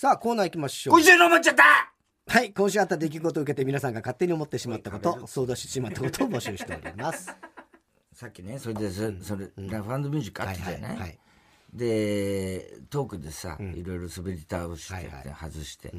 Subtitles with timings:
[0.00, 0.94] さあ、コーナー行きましょう。
[0.94, 1.92] 今週の思っちゃった
[2.28, 7.34] はい、今週あった出来事を受けて皆さんが勝手に思ってしまったこと、想像してしまったことを募集しております。
[8.12, 11.18] さっきね、それで、そそれ、ラフミュージックあはいったじゃない、はいはい。
[11.74, 15.92] で、トークでさ、いろいろ滑り倒して、はいはい外して。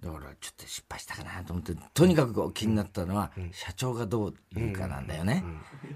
[0.00, 5.44] だから、ちょっと失敗したかなと思って、とにかく気になったのは、社長がどう言うかなんだよね。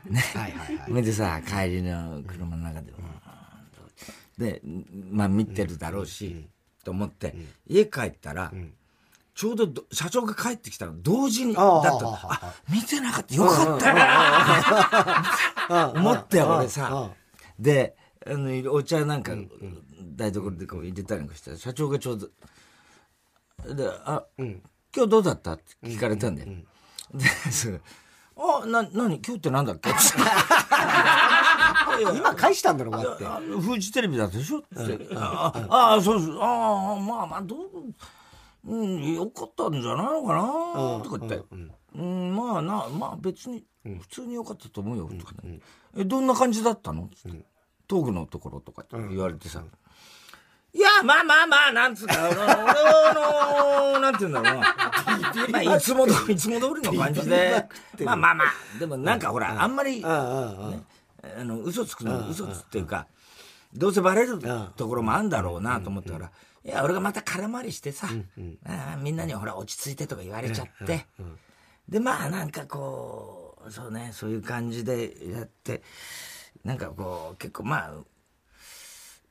[0.04, 0.20] ね。
[0.34, 0.84] はいはいはい。
[0.92, 3.19] それでさ、帰りの車の中で、うん
[4.40, 4.60] で、
[5.10, 6.48] まあ見てるだろうし、
[6.82, 7.34] と思って、
[7.66, 8.50] 家帰ったら、
[9.34, 13.34] ちょうどど社長が帰ってきたの同時にだったあ見てなかった。
[13.34, 13.94] よかった
[15.68, 15.92] な。
[15.94, 17.10] 思って、俺さ。
[17.58, 17.94] で、
[18.26, 19.32] あの、お茶なんか、
[20.16, 22.18] 台所でこう入れたりなんかして、社長がちょう
[23.66, 25.52] ど、で、あ、今日どうだった？
[25.52, 26.48] って聞かれたんだよ。
[27.14, 27.26] で、
[28.36, 29.90] あ、な、なに今日ってなんだっけ？
[32.16, 33.26] 今返したんだろ、こうやって。
[33.26, 34.58] あフジテレビだったでしょ？
[34.58, 35.08] って。
[35.16, 36.38] あああ、そうそう。
[36.40, 37.60] ああ、まあまあ、どう、
[38.64, 40.42] うん、よかったんじゃないのかな？
[41.04, 41.44] とか言って。
[41.94, 45.10] うん、まあな、まあ別に、普通によかったと思うよ。
[45.18, 45.60] とかね。
[45.96, 47.08] え、どんな感じだったの？
[47.14, 47.44] つって。
[47.88, 49.64] トークのところとかって言われてさ。
[50.72, 54.76] いや、まあまあまあ、なんつうか、俺は、あの、 なんて言うんだろうな。
[55.50, 57.66] まあ、いつも通り、いつも通りの感じで。
[58.04, 60.00] まあまあまあ、でもなんかほら、あんまり、
[61.22, 63.06] あの、嘘つくの、嘘つっていうか、
[63.74, 64.38] どうせバレる
[64.76, 66.30] ところもあるんだろうなと思ったから、
[66.64, 68.08] いや、俺がまた空回りしてさ、
[68.64, 71.06] あみんなにほら、落ち着いてとか言われちゃって、
[71.88, 75.82] で、まあなんかこう、そうね、そういう感じでやって、
[76.64, 78.04] なんかこう、結構まあ、う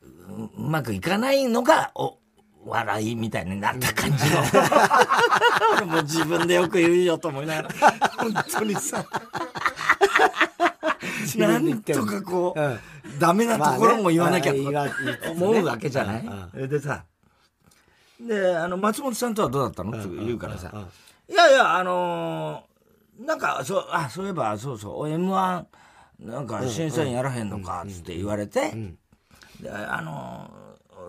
[0.02, 2.18] うまくいかないのが、お、
[2.66, 4.42] 笑いみたいになった感じの。
[5.78, 9.06] 俺も自分でよく言うよと思いながら、 本当にさ、
[11.38, 15.32] なんとかこう、ダメなところも言わなきゃと。
[15.32, 16.68] 思うわけじゃない。
[16.68, 17.04] でさ、
[18.20, 19.98] で、あの、松本さんとはどうだったの？
[19.98, 20.72] って言うからさ、
[21.30, 25.66] いやいや、あのーなんか、そう、あ、そういえば、そうそう、M1、
[26.22, 28.72] なんか審査員やらへんのか、つって言われて、
[29.62, 30.60] で、あのー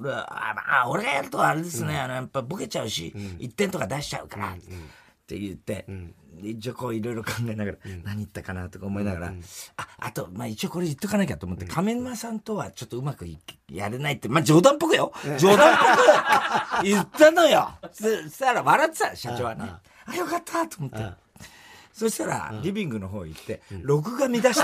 [0.00, 4.56] 俺は、あ、まあ、俺がやるとあれですね、あの、やっぱボケちゃうし、1点とか出しちゃうから、っ
[5.26, 5.94] て言って、で
[6.42, 9.32] 一応こういろいろ考えながら、何言ったかなとか思いながら、
[9.76, 13.38] あ、あと、まあ一応これ言っとかなきゃと思って、亀沼さんとはちょっとうまくい
[13.70, 19.70] やれないって、まあ冗談っぽくよ冗談っぽく言ったのよそそしたら笑ってた、社長はね。
[20.06, 21.30] あ、よかったと思って。
[21.92, 24.62] そしたら、リビングの方行って、録画見出した。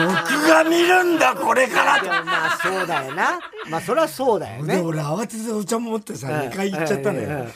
[0.00, 2.06] 録画見るんだ、これからと。
[2.06, 3.38] まあ、そうだよな。
[3.70, 4.80] まあ、そりゃそうだよで、ね。
[4.80, 7.46] 俺慌ててお茶も持ってさ、2回行っちゃったのよ。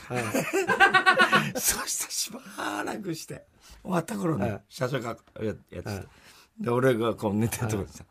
[1.58, 2.40] そしてしば
[2.84, 3.44] らくして、
[3.82, 5.90] 終わった頃に、社長がややってた。
[6.58, 8.04] で、俺がこう寝てるところでさ、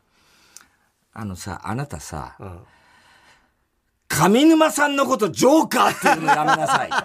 [1.14, 2.36] あのさ、あなたさ、
[4.08, 6.90] 上沼さんのことジョーカーって言うのやめなさい。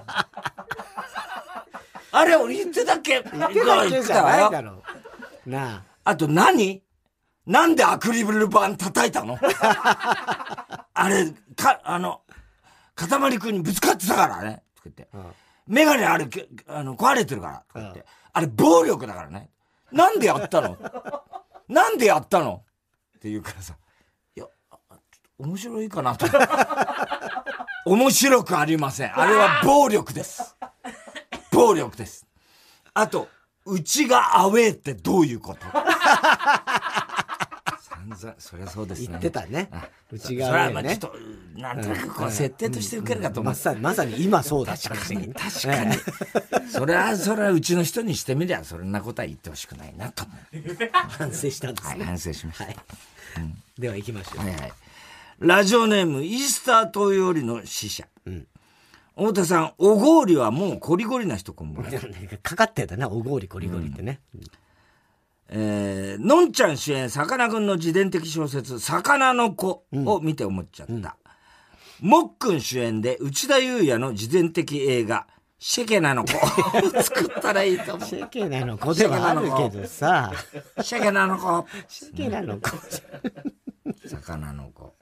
[2.11, 3.21] あれ、俺言ってたっけ？
[3.21, 4.83] 言言ってたっけじゃないだろ
[5.45, 5.49] う。
[5.49, 5.83] なあ。
[6.03, 6.81] あと何？
[7.45, 9.37] なんでアクリル板叩いたの？
[9.39, 12.21] あれ、か、あの、
[12.95, 14.63] かたまりくんにぶつかってたからね。
[14.75, 15.07] とか言って。
[15.67, 17.63] メガネあれ、けあの、壊れてるから。
[17.67, 18.05] とか言って。
[18.33, 19.49] あれ、暴力だからね。
[19.91, 20.77] なんでやったの？
[21.67, 22.63] なんでやったの？
[23.17, 23.75] って言うからさ。
[24.35, 24.99] いや、あちょっ
[25.37, 26.25] と面白いかなと。
[27.85, 29.19] 面白くありません。
[29.19, 30.55] あれは暴力です。
[31.51, 32.27] 暴力です。
[32.93, 33.27] あと、
[33.65, 35.65] うちがアウェーってどういうこと？
[37.97, 39.07] 散々、そりゃそうですね。
[39.09, 41.15] 言ってたねあうちそがアウェーねそれは
[41.63, 43.53] まあちょっと、なんとなくこう、設定として受けるかと思う。
[43.53, 45.95] まさに、まさに今そうだ確かに、確かに。
[46.69, 50.23] それは、それはうちの人にしてみりゃ、そんなことは言ってほしくないなと。
[51.09, 52.05] 反省したんですはい、ね。
[52.05, 52.65] 反省しました。
[52.65, 52.77] はい。
[53.77, 54.39] では行きましょう。
[54.39, 54.73] はいはい。
[55.39, 58.07] ラジオネーム、イースター島よりの使者。
[59.17, 61.91] 太田さん、おごりはもうコリゴリな人こんばんは。
[62.43, 64.19] かかってたな、おごりこりごりってね。
[65.49, 71.17] えー、のんちゃん主演、さかなクンの自伝的小説、魚の子を見て思っちゃった。
[72.01, 75.25] もっくん主演で内田裕也の自伝的映画、
[75.59, 78.07] シェケナの子 を作ったらいいと思う。
[78.07, 80.31] シェケナの子ではあるけどさ、
[80.81, 81.65] シェケナの子。
[81.87, 82.69] シェケナの子。
[84.07, 84.93] 魚の子。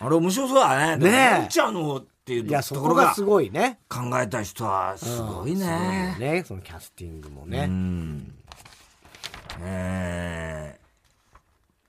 [0.00, 1.04] あれ面白そうだね。
[1.04, 3.80] ねえのんちゃんのっていうところがすごいね。
[3.88, 6.16] 考えた人はすごいすごいよね。
[6.18, 7.68] ね、そのキャスティングもね。
[9.60, 11.38] えー、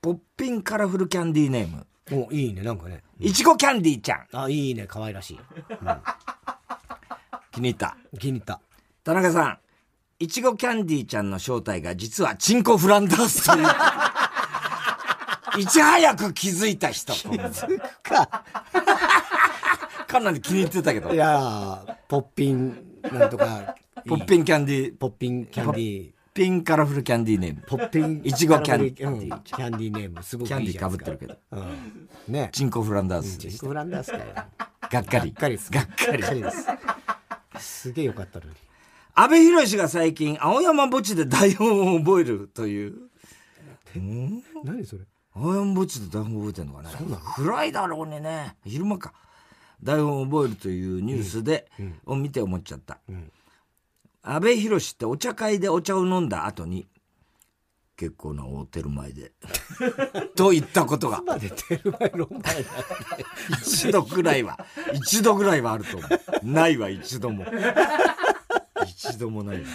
[0.02, 1.86] ポッピンカラフルキャンディーネーム。
[2.28, 3.02] お、いいね、なんかね。
[3.20, 4.28] いちごキャンディーちゃん。
[4.32, 5.40] あ、いいね、可愛らしい。
[7.52, 7.98] 気に入った。
[8.20, 8.60] 気に入った。
[9.04, 9.58] 田中さん、
[10.20, 13.68] いちごキャンディーちゃんの正体が実はチンコフランダースという。
[15.62, 17.14] いち早く気づいた人。
[18.04, 18.44] か。
[20.08, 21.18] かなり気に入ってたけどい。
[21.18, 23.76] やーポッピンなんとか
[24.08, 27.62] ポッピンキャンディー、ポッピンキャンディーピンカラフルキャンディーネーム。
[27.66, 31.38] ポッピンいちごキャンディーうんキャンディーネームすごくキャンディーかぶってるけど。
[31.52, 33.58] うんねチンコフランダースジェン。
[33.58, 34.26] コフランダースかよ
[34.92, 35.32] がっかり。
[35.32, 36.42] がっかりですがっかり。
[36.42, 38.52] ですすげえよかったのに
[39.14, 42.96] 安倍博が最近、青山墓地で台本を覚えるという。
[43.96, 44.44] 何
[44.86, 45.04] それ？
[45.34, 46.90] 青山墓地で台本覚えてんのかね
[47.38, 48.58] 暗いだろうにね。
[48.66, 49.14] 昼間か。
[49.82, 51.72] 台本を覚えるというニュースで、
[52.06, 52.96] を見て思っちゃった。
[53.10, 53.32] ん
[54.27, 56.88] 安倍博ってお茶会でお茶を飲んだ後に、
[57.95, 59.33] 結構な大テル前で。
[60.36, 61.22] と言ったことが。
[61.22, 62.69] までテルマエロンマイだ
[63.62, 64.57] 一度ぐらいは、
[64.94, 66.45] 一度ぐらいはあると思う。
[66.45, 67.45] ないわ、一度も。
[68.88, 69.68] 一度もないわ。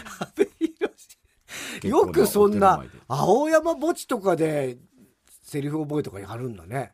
[1.82, 4.79] よくそんな青山墓地とかで
[5.43, 6.93] セリフ覚えとかやるんだね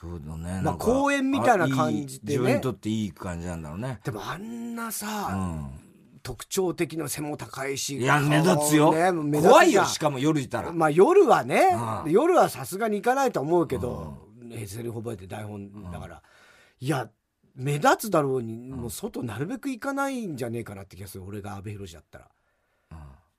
[0.00, 0.60] そうだね。
[0.62, 3.98] まあ公園みたいな感じでね自分にとっていい感じなんだろうね。
[4.04, 5.85] でもあんなうさ、ん。
[6.26, 8.90] 特徴的な背も高いしいや、目立つよ。
[8.92, 10.72] 顔ね怖いよ、しかも夜いたら。
[10.72, 11.68] まあ夜はね、
[12.04, 12.10] うん。
[12.10, 16.22] 夜はさすがに行かないと思うけど、ねセリフ覚えて台本だから、
[16.80, 17.08] いや
[17.54, 21.24] 目立つだろうに、もう外なるべく行かないんじゃねえかなって気がする。
[21.24, 22.28] 俺が阿部寛だったら。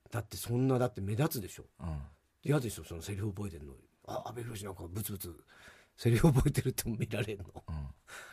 [0.09, 1.65] だってそんなだって目立つでしょ。
[1.81, 1.87] うん。
[1.89, 1.95] うん
[2.43, 3.73] 嫌でしょそのセリフ覚えてるの
[4.07, 5.35] あ阿部寛なんかブツブツ
[5.97, 7.45] セリフ覚えてるって見られるの、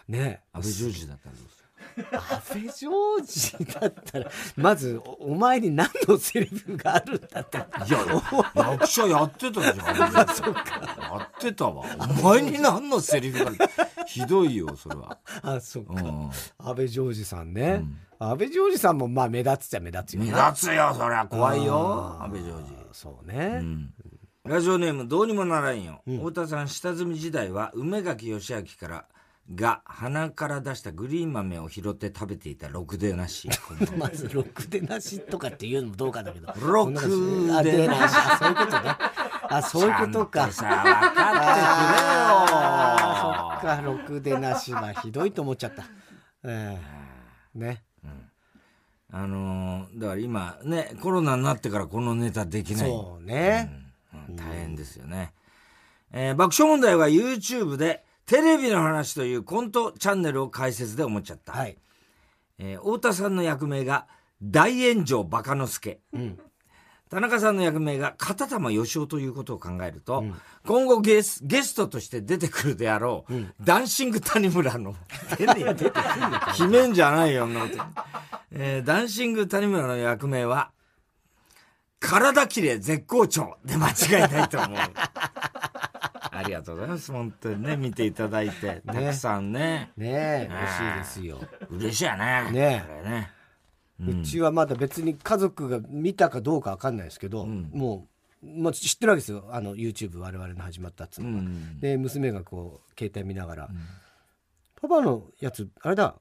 [0.07, 1.64] ねえ安倍ジョージだったらどうする？
[1.97, 7.59] 安倍ジョージだったらまずおお前に何のセリフがあるんだって。
[7.59, 8.23] いや、
[8.55, 9.77] 役者やってたじゃん。
[10.15, 10.27] や
[11.23, 11.85] ってたわ。
[11.99, 13.53] お前に何のセリフが
[14.07, 15.19] ひどいよ、それは。
[15.43, 16.31] あそっか、うん。
[16.59, 17.85] 安倍ジョージさんね、
[18.19, 22.75] 安倍ジョージさんもまあ目立つっちゃ目立つよ目ね立つよ、そりゃ怖いよ、安倍ジョージ。
[22.93, 23.63] そうね、
[24.45, 29.05] ラジオネームどうにもならんよ、太田さん下積み時代は梅垣義明から
[29.53, 33.49] が鼻から出したグリーン豆を拾って食べていたろくでなし。
[33.99, 36.53] まずろくでなしとかっていうのもどうかだけど。
[36.61, 38.15] ろくあでなし。
[38.39, 38.97] そういうことね。
[39.51, 40.51] あそういうことか。
[40.51, 41.83] さ分かあってく
[43.53, 43.53] れよ。
[43.53, 45.85] ーそっかろくでなしはひどいと思っちゃった。
[46.45, 46.79] え
[47.55, 47.59] え。
[47.59, 47.85] ね。
[49.13, 52.89] あのーだから今ねコロナになってからこのネタできない。
[52.89, 53.71] そうね、
[54.13, 55.33] うん大変ですよね、
[56.11, 61.77] えー爆笑問題は YouTube でテレビの話というコントチャンネルを開設で思っちゃった、はい。
[62.59, 64.07] えー太田さんの役名が
[64.43, 66.01] 大炎上バカ之助、
[67.11, 70.25] 田中さんの役名が片玉義雄ということを考えると、
[70.67, 73.33] 今後ゲスゲストとして出てくるであろう、
[73.63, 74.95] ダンシング谷村の
[75.39, 77.83] 出ねえよ決めんじゃないよ、なこと
[78.51, 80.71] えーダンシング谷村の役名は
[82.05, 83.57] 体きれい絶好調。
[83.65, 84.79] で間違いないと思う。
[86.37, 87.13] ありがとうございます。
[87.13, 87.77] 本当にね。
[87.77, 88.83] 見ていただいて。
[88.87, 89.93] たくさんね。
[89.97, 90.49] ねえ。
[90.51, 91.41] 嬉しいですよ。
[91.71, 92.51] 嬉しいよね。
[92.51, 93.31] ねこれね。
[94.01, 98.09] うちはまだ別に家族が見たかどうかわかんないですけど、も
[98.43, 99.47] う、まあ、知ってるわけですよ。
[99.51, 101.81] あの YouTube 我々の始まったっつうのは、うん。
[101.81, 103.69] で娘がこう携帯見ながら
[104.81, 106.17] 「パパのやつあれだ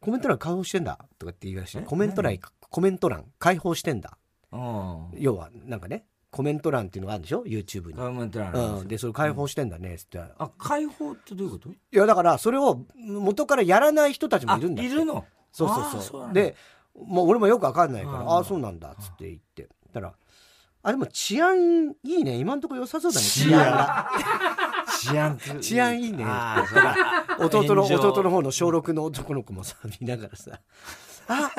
[0.00, 4.21] コメント欄開放してんだ」とかって言い出してコメント欄コメント欄開放してんだうん
[5.14, 11.70] 要はなんかねコメント欄っていうのがあるんでしょ？YouTube に、コメント欄うん、でそれ開放してんだねっつって、いあ解放ってどういうこと？
[11.90, 15.26] やだからそれを元からやらない人たちもいるんだいるの？
[15.52, 16.02] そうあそう。
[16.02, 16.56] そうで
[16.94, 18.30] もう俺もよくわかんないから「うん。
[18.30, 19.68] ああそうなんだ」っつって言って。
[19.92, 20.14] たら
[20.82, 22.36] 「あでも治安いいね。
[22.36, 23.26] 今んとこ良さそうだね。
[23.26, 23.70] 治安。
[23.70, 24.10] が。
[25.00, 26.24] 治安治安いいね」
[27.40, 30.60] 弟の弟の方の小6の男の子もさ見ながらさ
[31.28, 31.50] 「あ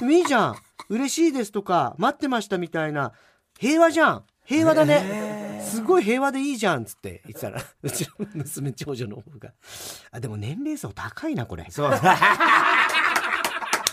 [0.00, 0.56] いいじゃん。
[0.88, 3.12] 嬉しいです」とか「待ってました」みたいな。
[3.58, 4.24] 平和じゃん。
[4.44, 5.60] 平和だね。
[5.64, 9.52] すごい平和でいいじゃんっつって言ってたらうちの娘長女の方が
[10.10, 11.66] 「あでも年齢層高いなこれ。
[11.70, 11.92] そう。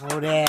[0.10, 0.46] これ。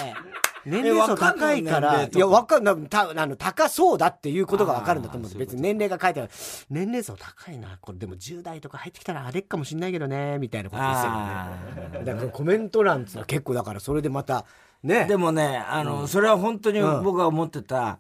[0.65, 2.05] 年齢層高いから。
[2.05, 2.77] いやわかんない。
[2.89, 5.31] たあの高そうだっていうことがわかるんだと思う。
[5.31, 6.31] んです別に年齢が書いてある。
[6.69, 7.79] 年齢層高いな。
[7.81, 11.51] これでも10代とか入ってきたらあれかもしんないけどねみたいなことですよあ
[11.93, 14.45] ねだからコメント欄っつは結構だからそれでまた
[14.83, 15.07] ね。
[15.07, 17.03] でもねあの、それは本当にうん。
[17.03, 17.99] 僕が思ってた、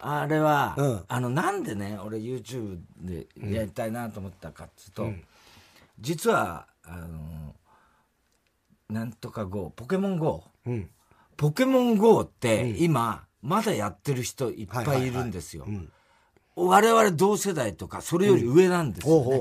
[0.00, 1.04] あれは、うん。
[1.08, 5.10] あのなんでね俺 YouTube でやりたいなと思ったかっつうと、
[6.00, 7.54] 実はあの
[8.88, 10.90] なんとか GO ポケモン GO うん。
[11.36, 15.88] ポケモン GO って今、まだやってる人いっぱいいるんですよ、ん。
[16.56, 19.40] 我々同世代とかそれより上なんですよ、ね。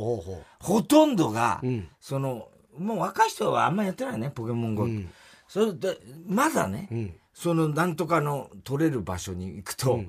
[0.60, 1.88] ほとんどが、ん。
[2.00, 5.08] そのもう若い人はあんまやってないねポケモン GO って、
[5.48, 7.14] それでまだね、ん。
[7.34, 10.02] そのなんとかの取れる場所に行くと、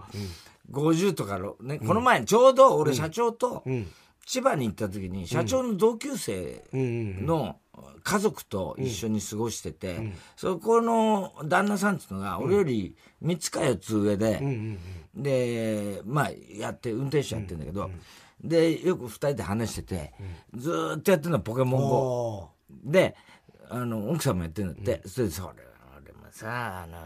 [0.71, 3.87] 50とかのね、この前ちょうど俺社長とううん。
[4.28, 6.85] 千葉に行った時に社長の同級生うんう
[7.23, 7.57] んの、
[8.02, 14.42] 家族と一緒に過ごしてて、そこの旦那さんっていうのが、俺より3つか4つ上で、
[15.14, 17.90] で、まあ、やって、運転手やってんだけど、
[18.42, 20.12] で、よく2人で話してて、
[20.54, 22.50] ずーっとやってるのはポケモン GO。
[22.85, 23.16] で、
[23.70, 25.08] あの、奥さんもやってるんだって。
[25.08, 25.48] それで、それ、
[26.02, 26.96] 俺もさ、あの、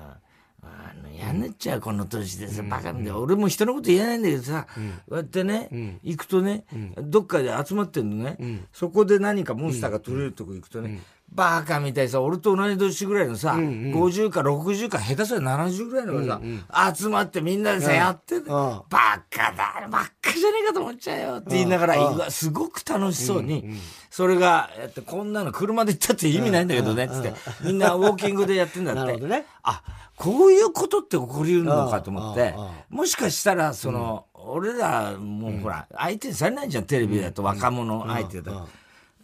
[0.64, 3.18] あの、やんなっちゃう、この年でさ、バカみたいな。
[3.18, 6.64] 俺も人のこと言えないんだけどさ、こうやってね、行くとね、
[7.02, 8.36] どっかで集まってんのね、
[8.72, 11.00] そこで何かモンスターが取れるとこ行くとね、
[11.34, 18.44] バカみたいさ、俺と同じ年ぐらいのさ、50か60か下手すりゃ70ぐらいのがさ、集まってみんなでさ、やってん。
[18.44, 23.64] のバカだ、ばっかじゃねえかと思っちゃうよって言いながら、すごく楽しそうに、
[24.10, 29.16] それが、やって、こんなの車で行ったって意味ないんだけどね、つって、みんなウォーキングでやってんだって。
[29.26, 29.46] ね。
[29.62, 29.82] あ、
[30.16, 32.54] こういうことって起こりうるのかと思って、
[32.90, 38.68] もしかしたら、その、俺ら、もうほら、相手にされないじゃん、テレビだと若者相手だと。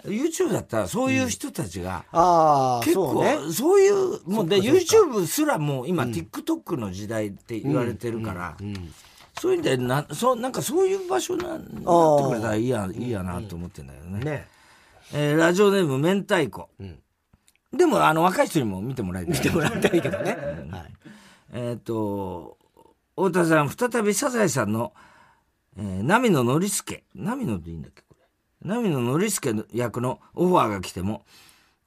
[0.05, 8.57] YouTube だったら、そういう人たちが、ああ、結構そういう、もうで、YouTube すらもう今、TikTok の時代って言われてるから、
[9.41, 14.25] そういうんで、な、そう、なんかそういう場所な、なってくれたらいいや、いいやなと思ってんだけどね。
[14.25, 14.49] ね。
[15.13, 16.69] えーラジオネーム、明太子。
[17.73, 19.35] でも、あの、若い人にも見てもらいたい。
[19.35, 20.37] 見てもらいたいけどね。
[20.71, 20.95] はい。
[21.53, 22.57] えっ、と、
[23.17, 24.93] 太田さん、再びサザエさんの、
[25.77, 27.05] えー、波野ノリスケ。
[27.15, 28.03] 波野でいいんだっけ？
[28.63, 31.25] 波野ノリスケの役のオファーが来ても、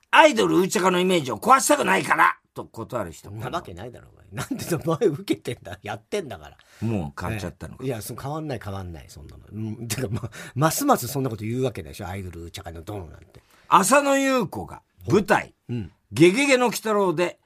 [0.10, 3.30] アイドルうちゃかのイメージを壊したくないからと断る人。
[3.30, 4.22] そんなわけないだろうが。
[4.32, 5.80] なんでお前受けてんだ？
[5.84, 6.58] やってんだから。
[6.88, 7.84] もう変わっちゃったのか。
[7.84, 9.44] いや、その変わんない変わんない、そんなの。
[9.52, 13.42] うん、てか、ま、ますますそんなこと言うわけでしょ、アイドルうちゃかのドンなんて。
[13.68, 17.40] 浅野ゆう子が舞台、んゲゲゲの鬼太郎で、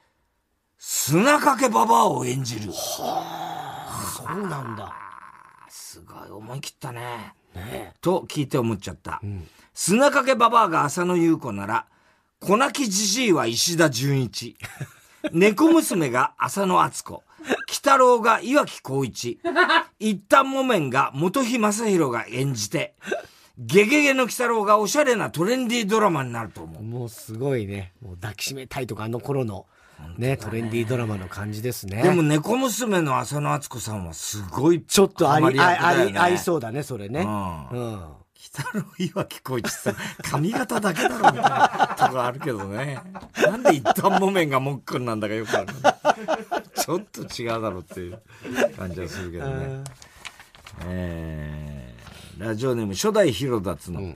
[0.78, 2.72] 砂かけババアを演じる。
[2.72, 3.02] そ
[4.32, 4.92] うなんだ。
[5.68, 7.34] すごい思い切ったね。
[8.00, 9.20] と聞いて思っちゃった。
[9.74, 11.86] 砂かけババアが浅野ゆう子なら、
[12.40, 14.56] 粉木じじいは石田純一。
[15.32, 17.14] 猫娘が浅野敦子。
[17.14, 19.40] 鬼太郎が岩城光一。
[19.98, 22.94] 一旦木綿が元木正宏が演じて、
[23.58, 26.82] ゲゲゲの鬼太郎がおしゃれなトレンディードラマになると思う。
[26.82, 27.92] もうすごいね。
[28.02, 29.66] もう抱きしめたいとか、あの頃の、
[30.18, 32.02] ね、トレンディードラマの感じですね。
[32.02, 37.20] でも、猫娘の浅野敦子さんはすごい、ちょっとあり、あり、合いそうだね、それね。
[37.20, 37.92] うんうん。
[37.94, 38.14] 鬼
[38.52, 42.98] 太郎岩城浩一さん、髪型だけだろみたいなとこあるけどね。
[43.36, 45.66] なんで一旦木綿がもっくんなんだかよくある。
[46.74, 48.20] ちょっと違うだろうっていう
[48.76, 49.84] 感じはするけどね。
[50.84, 54.14] えー、ラジオネーム初代ヒロダツの、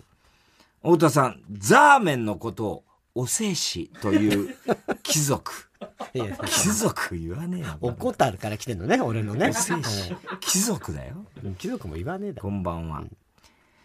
[0.83, 2.85] 太田さん、ザーメンのことを
[3.15, 4.57] おせしという
[5.03, 5.70] 貴族。
[6.15, 7.77] いや 貴族言わねえよ。
[7.81, 9.53] おこたるから来てんのね、俺のね。
[10.41, 11.27] 貴族だよ。
[11.43, 12.49] うん貴族も言わねえだろ。
[12.49, 13.03] こんばんは。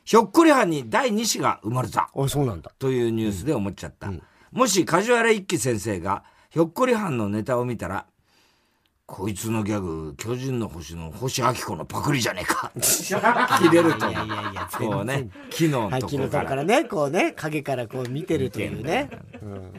[0.04, 2.10] ひょっこりはんに第2子が生まれた。
[2.16, 2.72] あ、そうなんだ。
[2.78, 4.12] というニュースで思っちゃった。
[4.52, 8.06] もし梶原一騎先生がひょっこりはんのネタを見たら、
[9.08, 12.72] こいつのギャグ、巨人の星の星明子のパクリじゃねえか。
[12.80, 16.24] 切れるといやいやいや、こうね、木のはい、とこか。
[16.24, 19.10] とこかららね、こうね、影からこう見てるというね。
[19.42, 19.74] うん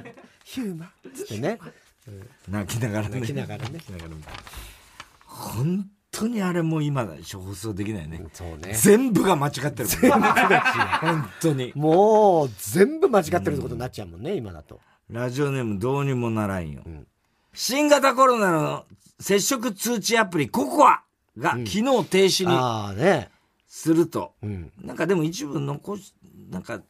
[0.46, 1.58] ヒューマンつってね。
[2.48, 3.20] 泣きながらね。
[3.20, 4.10] 泣きながらね泣きながら
[5.24, 8.24] 本当にあれもう今だ、放送できないね。
[8.32, 8.72] そうね。
[8.74, 10.28] 全部が間違ってるもんね。
[11.00, 11.72] 本当に。
[11.74, 14.80] もう、全部間違ってるってことになっちゃうもんね、今だと。
[15.10, 16.82] ラジオネームどうにもならんよ。
[17.52, 18.84] 新型コロナの
[19.20, 21.02] 接触通知アプリココア
[21.38, 23.26] が昨日停止に。
[23.68, 24.72] すると、うん。
[24.80, 26.14] なんかでも一部残し、
[26.50, 26.80] なんか、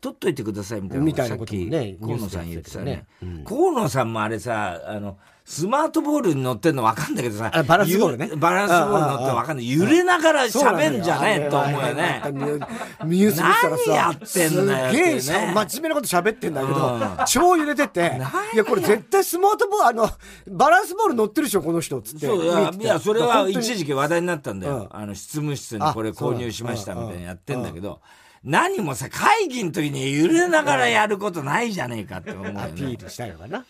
[0.00, 1.96] 取っといてくださいみたいなみたいなことさっきもね。
[2.00, 3.04] 河野さん言ってたね。
[3.44, 8.28] 河野さんもあれさ、あの、スマートボールに乗ってんの分かんだけどさ、あバランスボールね。
[8.30, 9.70] ゆバランスボール乗って分かんない。
[9.70, 12.20] 揺れながら喋んじゃねえと思うよね。
[12.22, 18.12] はいニュース何やってんだよすげえ真面目なこと喋ってんだけうど、超揺れてて、
[18.54, 20.10] いや、これ絶対スマートボール、あの、
[20.48, 22.26] バランスボール乗ってるでしょ、この人、つって。
[22.26, 24.88] そういやそれは一時期話題になったんだよ。
[24.92, 24.96] うん。
[24.96, 28.00] あの、執務室にこれ購入しましたみたいなやってんだけど、
[28.44, 32.88] 何もさ、会議の時に揺れながらやることないじゃねえかって思うよアピね。
[32.92, 33.64] ールしたいのかな。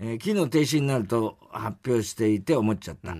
[0.00, 3.16] えー機能停止になると発表していて思っちゃった。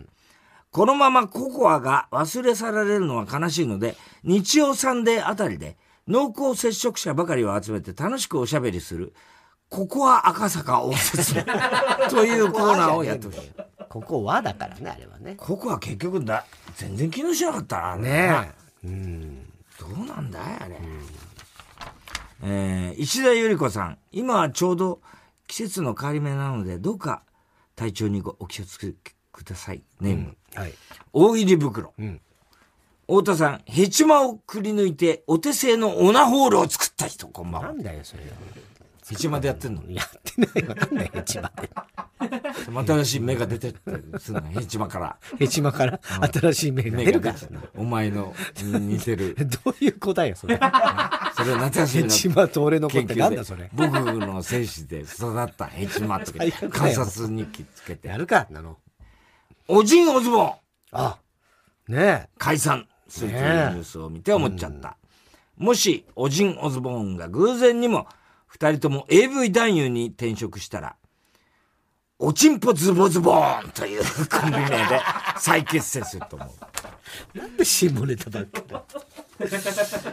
[0.71, 9.15] このままココアが忘れ去られるのは悲しいので、日曜サンデーあたりで濃厚接触者ばかりを集めて楽しくおしゃべりする、
[9.71, 11.35] ココア赤坂応接
[12.11, 13.51] というコーナーをやってほしい。
[13.89, 15.35] ここはだからね、あれはね。
[15.39, 16.45] ココア結局だ、
[16.77, 17.97] 全然機能しなかったな。
[17.97, 18.53] ね
[18.85, 18.87] え。
[18.87, 19.53] うん。
[19.79, 20.77] どうなんだいあれ。
[22.43, 23.99] えー石田ゆり子さん。
[24.13, 25.01] 今はちょうど
[25.47, 27.23] 季節の変わり目なので、どうか
[27.77, 28.95] 体調にごお気をつけ
[29.33, 29.83] ください。
[30.01, 30.37] ネーム。
[30.55, 30.75] はい。
[31.13, 31.95] 大入り袋。
[32.01, 32.21] ん
[33.07, 37.69] 太田さん、ヘチマをくり抜いて、お手製のオナホールを作った人、こんばんは。
[37.69, 38.29] なんだよ、それは。
[39.09, 41.71] ヘチマでやってんのやってないわかんないヘチマって
[42.87, 45.17] 新しい芽が出てってすんのヘチマから。
[45.39, 46.01] ヘチマから。
[46.33, 47.35] 新しい芽が出るか
[47.77, 49.35] お前のに似てる。
[49.65, 50.57] どういう子だよそれ。
[50.57, 53.71] それは夏休みのヘチマと俺の子っなんだそれ。
[53.73, 56.39] 僕の精子で育ったヘチマとか
[56.71, 58.09] 観察日記つけて。
[58.09, 58.77] やるかなの。
[59.69, 60.53] おじんおズボン
[60.93, 61.19] あ
[61.89, 64.97] ね解散するというニュースを見て思っちゃった。
[65.57, 68.07] もし、おじんおズボンが偶然にも、
[68.49, 70.97] 二人とも AV 男優に転職したら、
[72.19, 75.01] おちんぽズボズボーンという コンビ名で
[75.39, 76.49] 再結成すると思う。
[77.35, 78.77] えなんで下ネタばっかり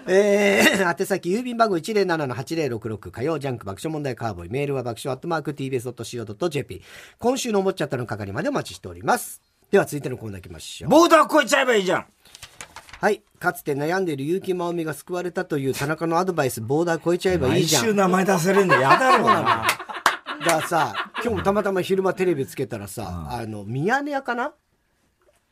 [0.07, 6.83] えー、宛先郵便番号107-8066火曜ジャンク爆笑問題カーボーイメールは爆笑アットマーク TBS.CO.JP
[7.17, 12.05] 今週の思っちゃったの係までお待ちしておりますでは続いてのコーナー行きましょうボーダー越えちゃえばいいじゃん。
[13.01, 13.23] はい。
[13.39, 17.83] かつて悩んでいる結城真央美が救われたという田中のアドバイスボーダー越えちゃえばいい毎じゃん。
[17.83, 19.35] 週名前出されるの嫌だろうな。
[19.35, 19.67] だか
[20.45, 24.53] らさ今日もたまたま昼間テレビつけたらさ、あのミヤネ屋かな？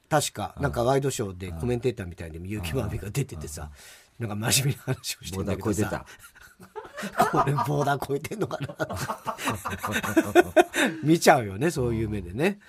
[0.09, 3.71] 確かなんかワイドショーでコメンテーターみたいで結城真央美が出ててさ
[4.19, 5.73] なんか真面目な話をしてボーダんだけどさ。
[5.73, 6.05] ー越えてた。
[7.31, 8.75] これボーダー超えてんのかな？
[11.03, 12.59] 見ちゃうよねそういう目でね、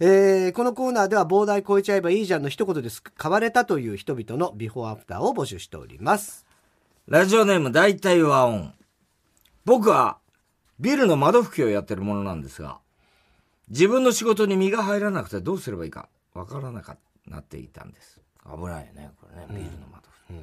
[0.00, 3.02] えーこのコーナーではボーダー超えちゃえばいいじゃんの一言です。
[3.20, 6.46] 変われたという人々のビフォーアフターを募集しております。
[7.08, 8.72] ラジオネーム大体和音。
[9.64, 10.18] 僕は
[10.78, 12.78] ビルの窓拭きをやってるものなんですが、
[13.68, 18.20] 自分の仕事に身が入らなくてどうすればいいかわからなかなっていたんです。
[18.44, 20.36] 危ないよね、これね、ビルの窓拭き。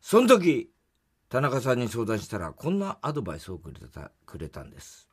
[0.00, 0.70] その時、
[1.28, 5.08] 田中さんに相談したら、こんなアドバイスをくれた、くれたんです。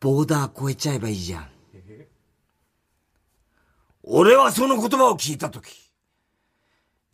[0.00, 1.50] ボーダー越えちゃえばいいじゃん。
[4.02, 5.92] 俺はその言葉を聞いた時、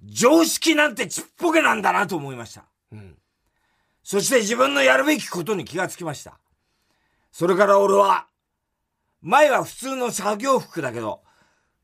[0.04, 2.66] 常識なんてちっぽけなんだなと思いました。
[4.04, 6.38] そして自分のやるべきことに気がつきました。
[7.32, 8.28] それから俺は、
[9.22, 11.22] 前は普通の作業服だけど、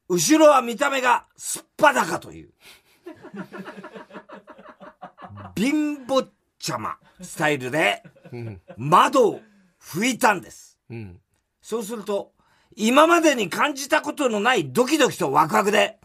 [0.08, 2.52] 後ろは見た目がすっぱだかという。
[5.56, 6.26] 貧乏
[6.58, 8.02] ちゃまスタイルで
[8.76, 9.40] 窓を
[9.82, 10.78] 拭いたんです。
[10.90, 11.20] うん
[11.62, 12.32] そうすると、
[12.74, 15.98] 今までに感じたことのないドキドキとワクワクで、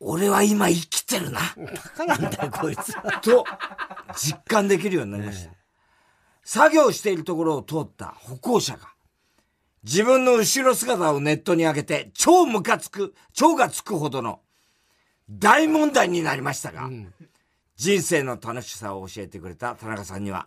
[0.00, 1.40] 俺は今生きてるな。
[1.56, 3.44] バカなんだよこいつはと
[4.16, 5.52] 実感できるようになりました。
[6.42, 8.88] 作業しているところを通った歩行者が、
[9.84, 14.40] 自分の後ろ姿をネットに上げて、超ムカつく、超がつくほどの
[15.30, 16.90] 大問題になりましたが、
[17.76, 20.46] 人生の楽しさを教えてくれた田中さんには、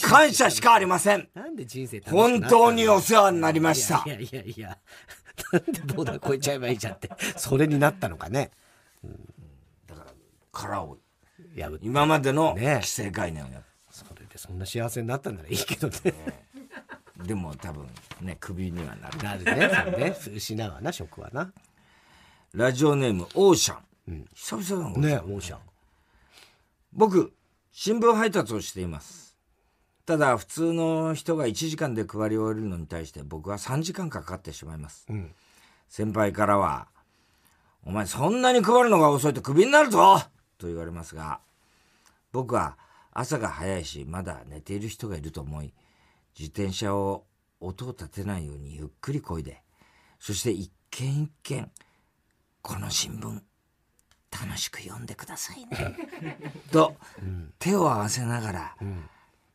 [0.00, 1.28] 感謝しかありません。
[1.34, 4.02] なんで人生本当にお世話になりました。
[4.06, 4.10] い。
[4.10, 4.78] やいやいや
[5.52, 7.10] なんでボーダー超えちゃえばいいじゃんって。
[7.36, 8.50] それになったのかね。
[10.50, 10.98] 殻を、
[11.54, 12.74] いや今までのね。
[12.76, 16.14] 規制概念をやっそれでそんな幸せになったんならいいけどね。
[17.26, 17.86] でも多分
[18.22, 19.18] ね、クビにはなる。
[19.18, 20.14] なるね。
[20.18, 20.36] そうね。
[20.38, 21.52] 失うわな職はな。
[22.54, 23.76] ラジオネーム、オーシャ
[24.10, 24.26] ン。
[24.34, 25.58] 久々だな、ねオーシャン
[26.92, 27.32] 僕、
[27.70, 29.38] 新聞配達をしています。
[30.04, 35.10] ただ、普通の人が1時間で配り終えるのに対して僕は3時間かかってしまいます。
[35.10, 35.34] ん
[35.88, 36.88] 先輩からは、
[37.84, 40.18] お前そんなに配るのが遅いとクビになるぞ
[40.58, 41.40] と言われますが、
[42.30, 42.76] 僕は
[43.12, 45.72] 朝が早いし、まだ寝ている人がいると思い、
[46.38, 47.24] 自転車を
[47.60, 49.62] 音を立てないようにゆっくり漕いで、
[50.18, 51.70] そして一軒一軒、
[52.60, 53.40] この新聞、
[54.32, 55.96] 楽しく読んでくださいね。
[56.72, 56.96] と、
[57.58, 58.76] 手を合わせながら、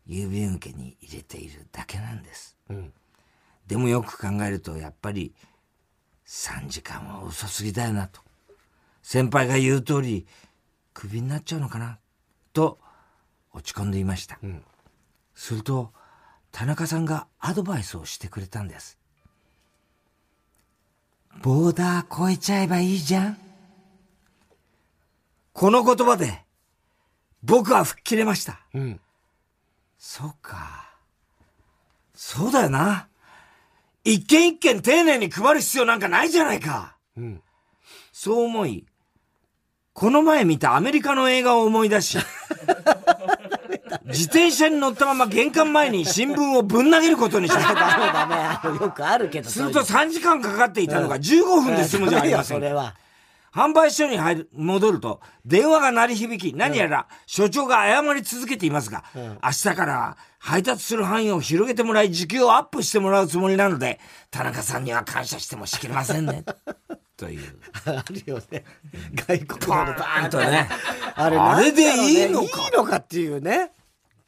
[0.07, 2.55] 郵便受けに入れているだけなんです。
[2.71, 2.93] ん
[3.65, 5.33] でもよく考えると、やっぱり、
[6.25, 8.21] 3時間は遅すぎだよなと。
[9.01, 10.27] 先輩が言う通り、
[10.93, 11.99] クビになっちゃうのかな？
[12.53, 12.79] と、
[13.53, 14.39] 落ち込んでいました。
[15.33, 15.93] すると、
[16.51, 18.97] 田中さんがアドバイスをしてくれたんです。
[21.41, 23.46] ボーダー越えちゃえばいいじゃん。
[25.57, 26.43] この言葉で、
[27.41, 28.59] 僕は吹っ切れました。
[28.75, 28.99] うん
[29.97, 30.93] そうか。
[32.13, 33.07] そうだよな。
[34.03, 36.95] 一件一件丁寧に配る必要なんかないじゃないか。
[37.17, 37.41] うん
[38.13, 38.85] そう思い、
[39.93, 42.19] この前見たアメリカの映画を思い出し、
[44.05, 47.59] 自転車に乗ったまま玄関前に新聞をぶん投げることにした。
[47.73, 52.63] ダメダメあのよくあるけどすると3時間かかっていたのが15分で済むじゃありませんか。
[52.63, 52.93] それは
[53.53, 63.99] 販売所に入る、戻ると、電話が鳴り響き、何やら、所長が謝り続けていますが、明日から配達する範囲を広げてもらい、時給をアップしてもらうつもりなので、
[64.31, 66.43] 田中さんには感謝してもしきれませんね。
[67.17, 67.59] という。
[67.85, 68.63] あるよね。
[69.15, 70.69] 外国バのバーンとね。
[71.15, 71.81] あれあれで
[72.11, 72.61] いいのか。
[72.65, 73.71] いいのかっていうね。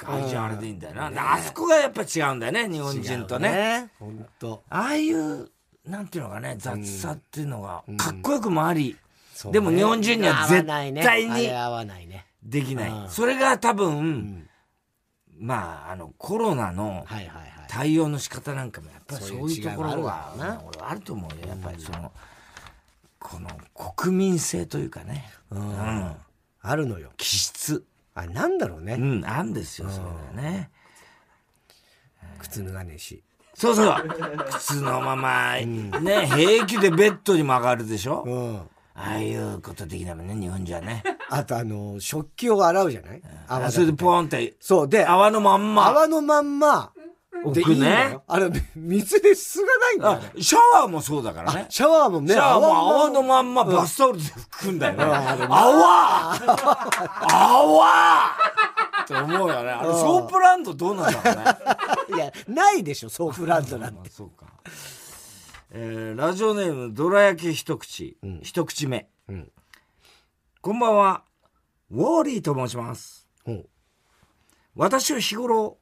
[0.06, 3.90] あれじゃあれでいいんだよな、あそこがやっぱ違うんだよね日本人とね。
[4.00, 5.52] 本当ああいう
[5.86, 9.09] なんていうのかね雑さっていうのがかっこよくもあり、そう
[9.48, 9.54] ね。
[9.54, 12.26] でも日本人には絶対に合わないね。
[12.44, 13.10] できない、うん。
[13.10, 14.48] それが多分、
[15.40, 17.06] まああのコロナの
[17.70, 21.48] 対応の仕方なんかもやっぱりそそうういうところがはあると思うよ。
[21.48, 22.12] やっぱりその、
[23.20, 23.50] この
[23.96, 26.16] 国民性というかね、うん。
[26.62, 27.12] あるのよ。
[27.18, 27.84] 気質。
[28.16, 28.96] あなんだろうね。
[28.96, 30.70] うんあんですよそれがね、
[32.40, 33.24] 靴脱がねえし。
[33.54, 33.96] そうそう。
[34.52, 38.70] 靴のまま、ね平気でベッドにも上がるでしょ、うん
[39.02, 41.04] ああいうことできないもんね日本じゃね。
[41.30, 43.22] あとあの食器を洗うじゃない？
[43.48, 44.56] 泡それでポンって。
[44.60, 44.90] そう。
[44.90, 45.88] で泡のまんま。
[45.88, 46.92] 泡のまんま。
[47.46, 48.10] 置くね。
[48.12, 48.24] よ。
[48.28, 49.68] あれ水ですすが
[50.02, 50.42] ないんだよ。
[50.42, 51.68] シャワーもそうだからね。
[51.70, 55.04] シャワーもねシャワーも泡泡のまんまバスタオルで拭くんだよね。
[55.06, 56.34] 泡。
[57.30, 57.86] 泡！
[59.04, 59.70] って思うよね。
[59.72, 61.44] あれ、ソープランドどうなんだろうね。
[62.16, 64.00] いやないでしょソープランドなんて。
[64.00, 64.46] まあそうか。
[65.72, 69.08] えーラジオネーム、どら焼き一口、一口目。
[69.32, 69.52] ん。
[70.62, 71.24] こんばんは、
[71.92, 73.28] ウォーリーと申します。
[73.46, 73.52] う。
[73.52, 73.66] ん
[74.74, 75.78] 私は日頃、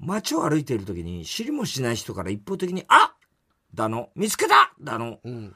[0.00, 3.14] 街を歩いている時に知りもしない人から一方的に、あ
[3.72, 4.72] だの、見つけた！
[4.80, 5.54] だの、うん。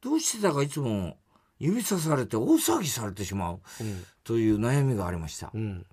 [0.00, 1.18] どうしてだかいつも
[1.58, 3.60] 指さされて大騒ぎされてしまう、
[4.24, 5.50] という悩みがありました。
[5.52, 5.58] う。
[5.58, 5.84] ん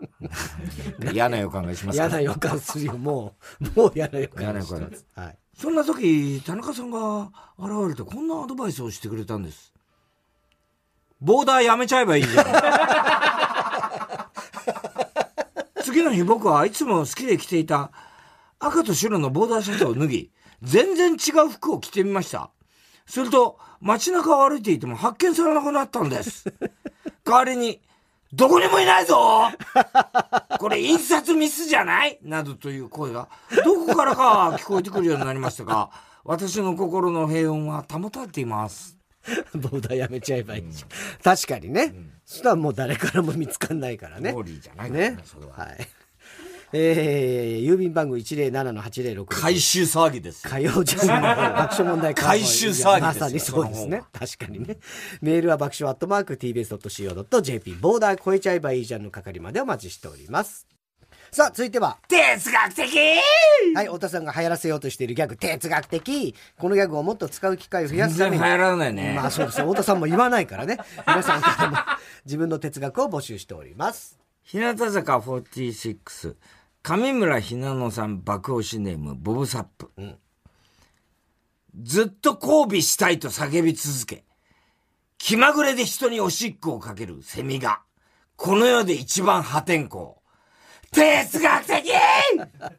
[1.12, 9.74] 嫌な予感がします嫌な予感するよもうもう嫌な予感すはいそんな時、田中さんが現れてこんなアドバイスをしてくれたんです。
[11.20, 12.44] ボーダーやめちゃえばいいじゃん。
[15.82, 17.90] 次の日僕はいつも好きで着ていた
[18.60, 20.30] 赤と白のボーダーシャツを脱ぎ、
[20.62, 22.52] 全然違う服を着てみました。
[23.04, 26.44] すると、街中を歩いていても発見されなくなったんです。
[27.24, 27.82] 代わりに、
[28.32, 29.50] どこにもいないぞ。
[30.60, 32.18] これ印刷ミスじゃない？
[32.22, 33.28] などという声が、
[33.64, 35.90] どこからか聞こえてくるようになりましたが、
[36.24, 38.96] 私の心の平穏は保たれています。
[39.54, 40.90] ボーダーやめちゃえばいいじゃん。
[41.22, 41.94] 確かにね。
[42.24, 44.32] そしたらもう誰からも見つかんないからね。
[44.32, 45.18] モーリーじゃないからねね。
[45.24, 45.52] それは。
[45.52, 45.88] はい
[46.72, 50.50] えー郵便番号107-8066回収騒ぎですよ。
[50.50, 54.02] 火曜ジャズの爆笑問題回収騒ぎですよまさにそうですね。
[54.12, 54.76] 確かにね。
[55.20, 60.66] メールは爆笑アットマーク tbs.co.jp ボーダー超えちゃえばいいじゃんの係までお待ちしております。
[61.30, 62.98] さあ、続いては、哲学的
[63.74, 66.34] はい、太田さんが流行らせようとしているギャグ、哲学的。
[66.58, 68.38] このギャグをもっと使う機会を増やすために。
[68.38, 69.12] 全然流行らないね。
[69.14, 69.66] まあそうですよ。
[69.66, 70.78] 太田さんも言わないからね。
[71.06, 71.76] 皆さんからも
[72.24, 74.18] 自分の哲学を募集しております。
[74.42, 76.34] 日向坂46
[76.82, 79.90] 上村ひなのさん爆押しネームボブサップ、
[81.82, 84.24] ずっと交尾したいと叫び続け
[85.18, 87.82] 気まぐれで人におしっこをかけるセミが
[88.36, 90.14] この世で一番破天荒。
[90.90, 91.92] 哲学的！
[92.38, 92.72] 確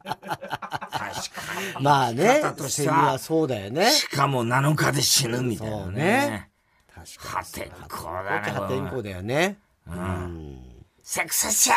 [0.90, 3.84] かまあね方、としセてはそうだよね。
[3.84, 3.90] に。
[3.92, 5.92] しかも7日で死ぬみたいなね。
[5.92, 6.50] ね。
[6.92, 9.58] 確破天荒だね破天荒だよね。
[11.02, 11.76] セクサシャー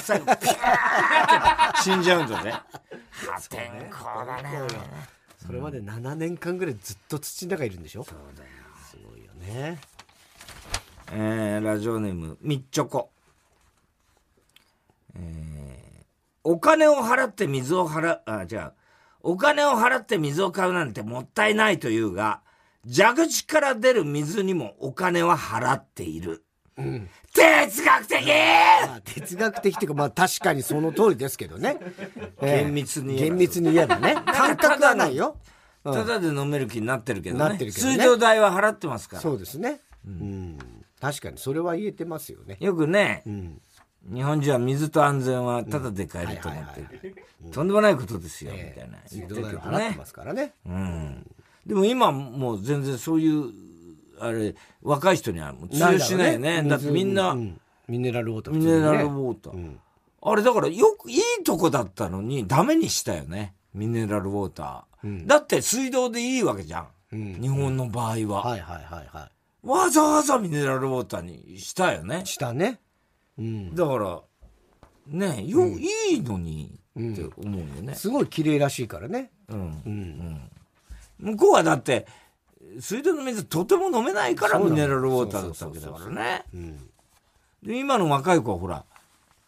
[0.00, 2.52] 最後ピャーって死んじゃうんだね。
[3.10, 4.58] 破天荒だね。
[5.46, 8.04] それまで7年間ぐらいずっと土の中いるんでしょ？
[8.04, 8.48] そうだよ。
[8.90, 9.78] すごいよね。
[11.12, 13.10] えー、ラジオネーム、みっちょこ。
[15.14, 16.04] えー、
[16.44, 18.80] お金を払って水を払う、あ、じゃあ、
[19.20, 22.40] お金を払って水を買うなんてもったいないというが、
[22.86, 26.43] 蛇口から出る水にもお金は払っている。
[26.76, 28.26] 哲学的
[28.86, 31.78] まあ哲学的っていうか、まあ確かにその通りですけどね。
[32.42, 34.14] ええ厳密に厳密に言えばね。
[34.14, 35.36] 感覚はないよ。
[35.84, 37.44] ただで飲める気になってるけどね。
[37.44, 39.22] なってるけどね水道代は払ってますから。
[39.22, 39.80] そうですね。
[40.06, 40.58] うん。
[41.00, 42.56] 確かにそれは言えてますよね。
[42.60, 43.60] よくね、ん
[44.12, 47.16] 日本人は水と安全はただで買えると思ってる。
[47.52, 48.98] とんでもないことですよ、みたいな。
[49.12, 50.06] 言って水道るけどね代を払ってま。
[50.06, 50.54] すからね。
[50.66, 51.30] うん。
[51.66, 53.52] でも今もう全然そういう、
[54.26, 56.62] あれ、若い人にはもう通用しないよね。
[56.62, 57.38] だってみんな、う
[57.88, 59.76] ミネラルウォーターミネラルウォーター。
[60.26, 63.54] あれだからよく、いいとこだったのにダメにしたよね。
[63.74, 65.26] ミネラルウォーター。
[65.26, 67.40] だって水道でいいわけじゃん。
[67.40, 68.42] 日本の場合は。
[68.42, 69.30] はいはいはいは
[69.62, 72.26] わざわざミネラルウォーターにしたよねい。。
[72.26, 72.80] したね。
[73.38, 73.74] うん。
[73.74, 74.20] だから、
[75.06, 77.94] ねよ、いいのにって思うよね。
[77.94, 79.30] すごい綺麗らしいからね。
[79.48, 79.60] うん。
[79.60, 80.50] うん。
[81.18, 82.06] 向こうはだって、
[82.80, 86.44] 水道の水とても飲めないからミネラルウォーターだったわけだからね。
[87.62, 88.84] で、今の若い子はほら、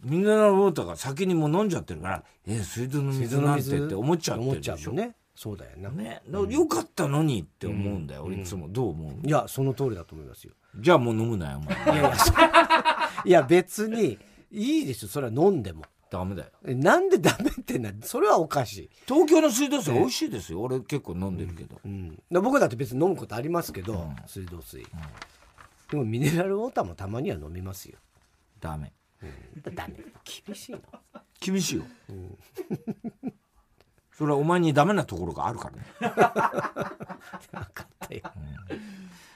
[0.02, 4.92] ミネラルウォーターが先にもう飲んじゃってるから、え、水道の水なんてって思っちゃってるでしょ。
[4.92, 5.14] ね。
[5.34, 5.90] そうだよな。
[5.90, 6.22] ね。
[6.28, 8.22] だからよかったのにって思うんだよ。
[8.24, 10.54] 俺いつもどう思ういや、その通りだと思いますよ。
[10.78, 11.76] じゃあもう飲むなよ、お前。
[13.24, 14.18] いや別に、
[14.50, 15.82] いいでしょそれは飲んでも
[16.16, 16.48] ダメだよ。
[16.64, 20.62] えなんでダメってなそれはおかしい、東京の水道水美味しいですよ。
[20.62, 24.82] 俺結構飲んでるけど、うん、だ僕だって別に飲むことありますけど、水道水、
[25.90, 27.98] でもミネラルウォーターもたまには飲みますよ。
[28.60, 28.92] ダメ。
[29.74, 29.96] ダメ。
[30.46, 30.80] 厳しいの
[31.40, 31.84] 厳しいよ、
[34.12, 35.84] それはお前にダメなところがあるからね。
[36.00, 38.22] 分かったよ。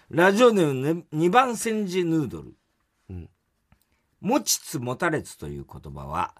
[0.08, 2.54] ラジオネーム、ね、2番煎じヌードル。
[3.10, 3.28] うん。
[4.20, 6.34] 持ちつ持たれつという言葉は、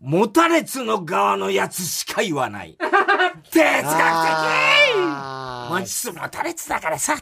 [0.00, 2.76] 持たれつの側のやつしか言わない。
[3.50, 5.18] 哲学的！
[5.70, 7.16] 持ちつ持たれつだからさ。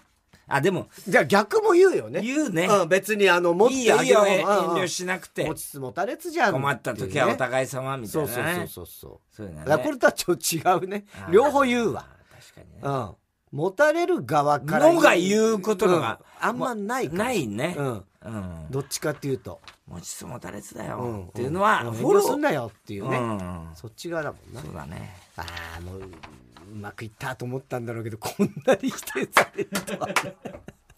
[0.49, 2.21] あ、でも、じゃあ逆も言うよね。
[2.21, 2.67] 言うね。
[2.67, 5.45] うん、別にあの持っていいよ、いいよ、遠慮しなくて。
[5.45, 5.55] 持。
[5.55, 8.35] ちつ持たれつじゃん困った時はおい互い様みたいなね。
[8.35, 9.55] そうそうそうそうそう。
[9.57, 11.07] だからこれとはちょっと違うね。
[11.31, 12.07] 両方言うわ。
[12.31, 12.81] 確かにね。
[12.83, 13.15] うん。
[13.53, 16.49] 持たれる側からのが言うことのがうん。
[16.49, 17.75] あんまないないね。
[17.77, 18.67] うんうん。
[18.71, 21.27] どっちかっていうと持ちつ持たれつだうんよ。
[21.29, 22.23] っていうのは、んフォロー。
[22.23, 23.69] すんなよっていうねうん。
[23.75, 25.17] そっち側だもんなそうだね。
[25.37, 25.45] あ
[25.79, 30.15] あもううまくいったと思ったんだろうけどこんなに否定されるとはね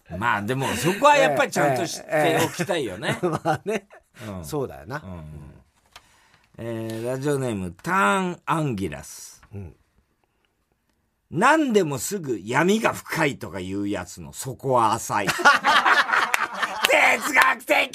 [0.17, 3.19] まあでもそこはやっぱりちゃんと知っておきたいよね。
[3.23, 3.87] まあね
[4.27, 5.23] うんそうだよなうん
[6.57, 9.41] えーラジオネームターンアンギラス。
[9.53, 9.75] うん
[11.31, 15.27] 何でもすぐ闇が深いとか言うやつの底は浅い。
[16.89, 17.89] 哲学的。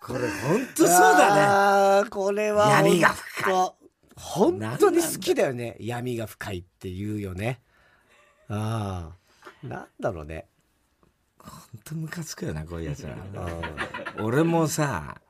[0.00, 2.08] これほんとそうだね。
[2.08, 3.54] これは闇が深い。
[3.54, 3.56] い
[4.14, 5.76] 本当に好きだよね。
[5.80, 7.60] 闇が深いって言うよね。
[8.48, 9.10] あ
[9.62, 10.46] あなんだろうね。
[11.38, 13.14] ほんとムカつくよな、こういうやつら。
[13.14, 14.24] うん。
[14.24, 15.20] 俺もさ、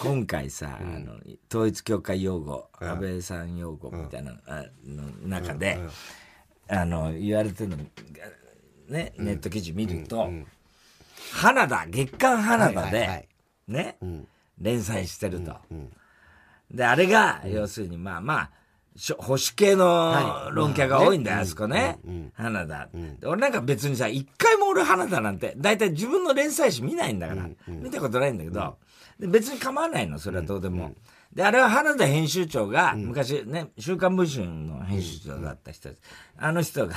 [0.00, 1.18] 今回さ、あの
[1.50, 2.88] 統一教会用語、うん。
[2.88, 5.78] 安倍さん用語みたいな、あの中で、
[6.68, 6.78] うん。
[6.78, 10.46] あの言われてるのね、ネット記事見ると、ん
[11.32, 13.28] 花田月刊花田で、はいはいはい。
[13.68, 14.28] ね、うん。
[14.60, 15.92] 連載してると、うん
[16.70, 18.50] であれが、要するにまあまあ
[19.18, 21.98] 保守系の論客が多いんだよ、あそこね、
[22.34, 22.88] 花田、
[23.20, 28.76] で俺なんか別にさ一回も俺花田なんて大体自分の連載誌見ないんだから、見たことないんだけど、
[29.20, 30.92] で別に構わないのそれはどうでも、
[31.34, 36.02] であれは花田編集長が、昔ね「週刊文春」の編集長だった人です、
[36.38, 36.94] あの人が、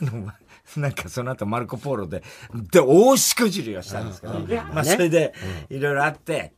[0.76, 2.22] なんかその後マルコ・ポーロで
[2.70, 4.38] で大しくじりをしたんですけど、
[4.72, 5.34] まあそれで
[5.68, 6.54] いろいろあって、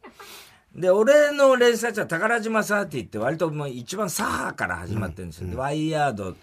[0.74, 5.50] で、俺の連載は宝島サーティって割ともう一番左派から始まってるんですよ。
[5.50, 6.36] でワイヤード、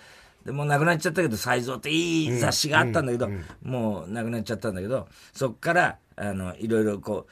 [0.45, 3.29] でもうなくなっちゃったけど、才蔵っていい雑誌があったんだけど、
[3.63, 7.31] もうなくなっちゃったんだけど、そっから、あの、いろいろこう、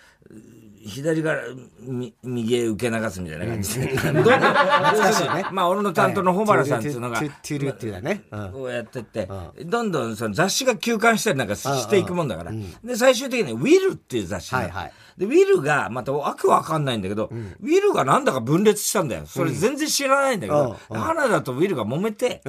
[0.86, 1.42] 左から
[1.82, 3.80] み右へ受け流すみたいな感じ。
[3.80, 3.88] で。
[3.88, 4.14] どん。
[4.22, 5.46] どんかしいね。
[5.52, 7.90] まあ、俺の担当の保原さんっていうのがルってい。
[7.90, 8.52] うだねうん。
[8.52, 9.28] こうやってって、
[9.66, 12.52] どんどんその雑誌が休刊したりなんかしていくもんだから。
[12.84, 14.66] で、最終的にウィルっていう雑誌なの。
[14.66, 14.94] はいはい。
[15.18, 19.26] で、ウィルが、またわけわかんないんだけど、ウィルがなんだか分裂したんだよ。
[19.26, 21.00] それ全然知らないんだけど、うん。
[21.00, 22.44] 花田とウィルが揉めて、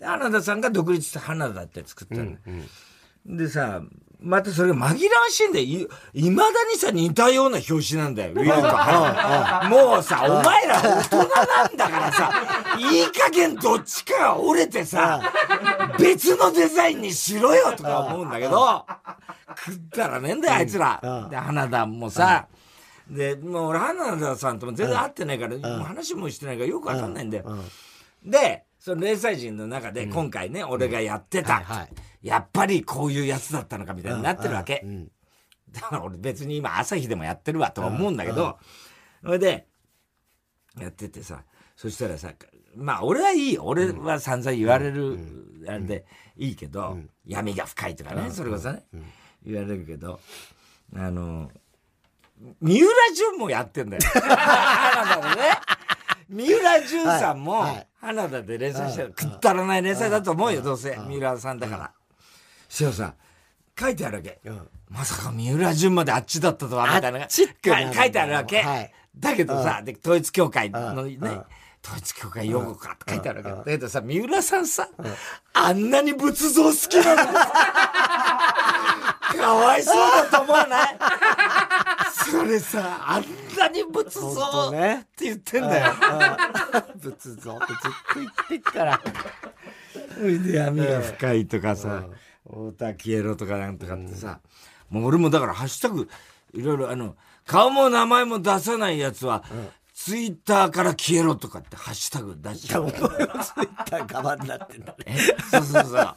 [0.00, 2.36] 花田さんが独立して花田って作ったの、
[3.26, 3.82] でさ、
[4.22, 4.96] またそれが紛らわ
[5.30, 5.64] しいんだよ。
[5.64, 5.88] い
[6.26, 8.32] いまだにさ、似たような表紙なんだよ。
[8.36, 9.68] ウィルと花田。
[9.68, 11.24] もうさ、お前ら大人な
[11.68, 12.32] んだからさ、
[12.78, 15.20] いい加減どっちかが折れてさ、
[15.98, 18.84] 別のデザインにしろよとか思うんだけど、
[19.66, 21.28] 食ったらねえんだよ、あいつら。
[21.30, 22.46] で、花田もさ、
[23.08, 27.44] で、もう俺、花田さんとも全然会ってないから、話もしてないからよくわかんないんだよ。
[28.24, 31.88] で、その零細人の中で今回ね、俺がやってた、はいはい。
[32.22, 34.76] やっぱりこういうやつだったのかみたいになってるわけ。
[34.76, 35.08] ん
[35.70, 38.58] だから俺別に今朝日でもやってるわとは思うんだけど、
[39.22, 39.66] それで、
[40.80, 41.44] やっててさ、
[41.76, 42.32] そしたらさ、
[42.74, 43.64] まあ俺はいいよ。
[43.64, 45.18] 俺は散々言われる、
[45.68, 48.82] あれでいいけど、闇が深いとかね、それこそね、
[49.44, 50.20] 言われるけど、
[50.96, 51.50] あの、
[52.60, 54.02] 三浦淳もやってんだよ。
[56.30, 57.66] 三浦淳さんも
[58.00, 59.12] 花田で連載してる。
[59.12, 60.96] くったらない連載だと思うよ、どうせ。
[61.08, 61.90] 三浦さんだから。
[62.68, 63.14] そしたらさ、
[63.78, 64.40] 書いてあるわけ。
[64.48, 64.68] ん。
[64.88, 67.26] まさか三浦淳まであっちだったとは、みたいな。
[67.94, 68.60] 書いてあるわけ。
[68.62, 68.92] はい。
[69.18, 71.18] だけどさ、で統一教会のね、
[71.84, 73.56] 統一教会用語かって書いてあるわけ。
[73.58, 74.88] だけどさ、三浦さんさ、
[75.52, 77.32] あんなに仏像好きなの
[79.40, 80.98] かわいそうだと思わない？
[82.30, 83.24] それさ、あん
[83.58, 84.70] なに仏像っ
[85.16, 85.92] て言ってんだよ。
[86.96, 89.00] 仏像ってずっと言ってっから。
[90.14, 92.04] それで闇が深いとかさ、
[92.46, 94.40] 太田消えろとかなんとかってさ、
[94.88, 96.08] もう俺もだからハッシュタグ、
[96.54, 97.16] いろいろあの、
[97.46, 99.44] 顔も名前も出さないやつは、
[99.94, 102.90] ツイッターから消えろとかってハッシュタグ出しちゃう。
[102.90, 105.16] ツイッター側になってんだね。
[105.50, 105.94] そうそうそう。
[105.94, 106.16] だ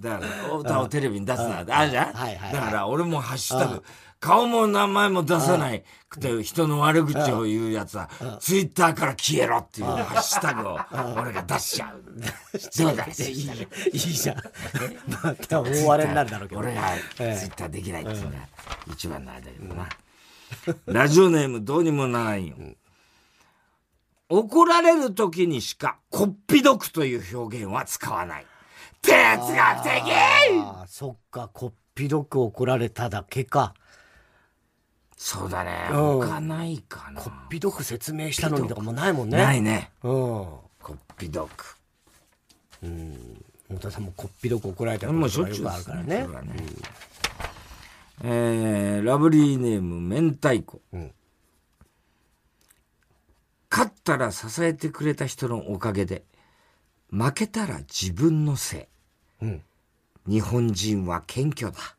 [0.00, 1.72] ら、太田をテレビに出すなって。
[1.72, 2.52] あるじゃん、はいはいはい。
[2.52, 3.82] だから俺もハッシュタグ、
[4.20, 8.08] 顔も名前も出さないくて、人の悪口を言うやつは、
[8.40, 10.78] ツイッターから消えろっていうハッシュタグを
[11.20, 12.02] 俺が出しちゃう。
[12.82, 13.12] どうだい？
[13.32, 14.36] いいいじゃん。
[15.22, 16.60] また大荒れになるだろうけど。
[16.60, 16.82] 俺が
[17.16, 18.36] ツイッターできないっていうのが
[18.88, 19.88] 一番のあれだけどな。
[20.86, 22.56] ラジオネームどうにもならんよ。
[24.30, 28.46] 怒られる時にしか、こっぴどくという表現は使わない。
[29.00, 33.74] 哲学的ああ、そっか、こっぴどく怒られただけか。
[35.18, 35.88] そうだね。
[35.90, 37.20] うん他ないかな。
[37.20, 39.36] こっぴどく説明したのにとかもないもんね。
[39.36, 39.90] ないね。
[40.04, 40.10] うん。
[40.10, 41.76] こっぴどく。
[42.80, 46.28] 本田さんもこっぴどく怒られたこもうしとがよくあるからねそ。
[46.30, 46.54] れはね
[48.22, 50.80] えー、ラブリーネーム明太子。
[50.96, 51.12] ん
[53.70, 56.24] 勝ったら支えてくれた人のおかげで、
[57.10, 58.88] 負けたら自分のせ
[59.42, 59.44] い。
[59.44, 59.62] うん
[60.26, 61.96] 日本人は謙虚だ。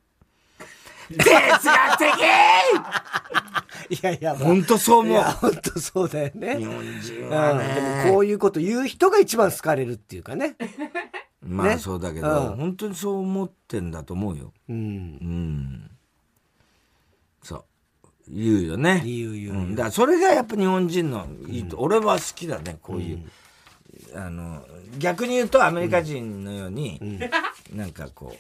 [1.10, 2.08] 哲学的
[3.90, 5.22] いやいや、本当そう思う。
[5.24, 6.58] 本当そうだよね。
[6.58, 8.04] 日本人うん、はでね。
[8.06, 10.56] もこういうこと言う人が一番好かれるっていうかね。
[11.42, 14.54] まあねそうだけど、うん本当にそう思ってんだと思うよ。
[14.70, 14.76] うん。
[14.76, 15.92] うん。
[17.42, 17.66] そう。
[18.28, 19.02] 言うよね。
[19.06, 23.24] 言う言ううん、だからそれがやっぱ日本人のいいと、俺は好きだね、こういう。
[24.16, 24.64] あの、
[24.98, 27.00] 逆に言うとアメリカ人のように、
[27.74, 28.38] なんかこう、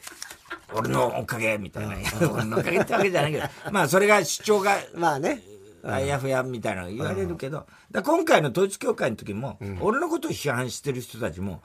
[0.73, 1.95] 俺のおかげみたいな。
[2.31, 5.41] 俺のおかげってわけじゃないけど、 まあそれが主張が、まあね。
[5.81, 11.61] あやふやみたいなの言われるけど、だ今回の統一教会の時も、俺のことを批判してる人たちも、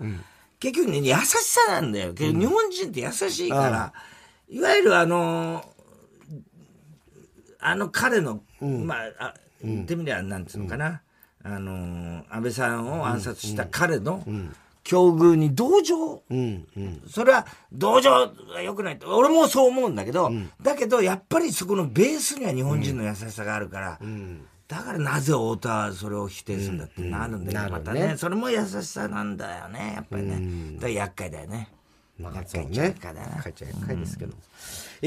[0.60, 2.14] 結局ね、優しさなんだよ。
[2.14, 3.92] けど日本人って優しいから、
[4.48, 5.64] いわゆるあのー
[7.58, 11.00] あの彼の、まあ、あ言ってみりゃなんつうのかな、
[11.42, 14.22] あのー安倍さんを暗殺した彼の
[14.84, 17.02] 境遇に同情、うん、うん。
[17.08, 18.10] それは同情
[18.54, 20.30] が良くないと、俺もそう思うんだけど、
[20.62, 23.98] だけどやっぱりそこのベースには日本人の優しさがあるから、
[24.68, 30.76] だからなぜ太田はそれを否定するんだってなるんだけど、うんまたねねそれも優しさなんだよね、やっぱりね。
[30.76, 31.68] だから厄介だよね。
[32.20, 33.42] まあ、厄介っちゃね厄介だな。
[33.42, 34.34] 書いちゃ厄介ですけど。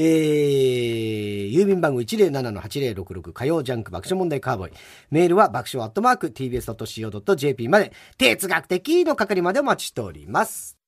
[0.00, 4.72] ー、郵便番号107-8066火曜ジャンク爆笑問題カーボーイ。
[5.10, 10.78] メールは爆笑アットマーク tbs.co.jp まで、哲学的の係までお待ちしております。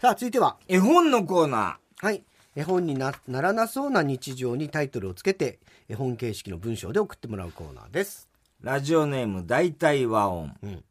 [0.00, 2.06] さあ、続いては、絵本のコーナー。
[2.06, 2.22] はい。
[2.54, 8.28] 絵本になならなそうな日常にタイトルをつけて、絵本形式の文章で送ってもらうコーナーです。
[8.60, 10.46] ラジオネーム大体和音。
[10.64, 10.84] ん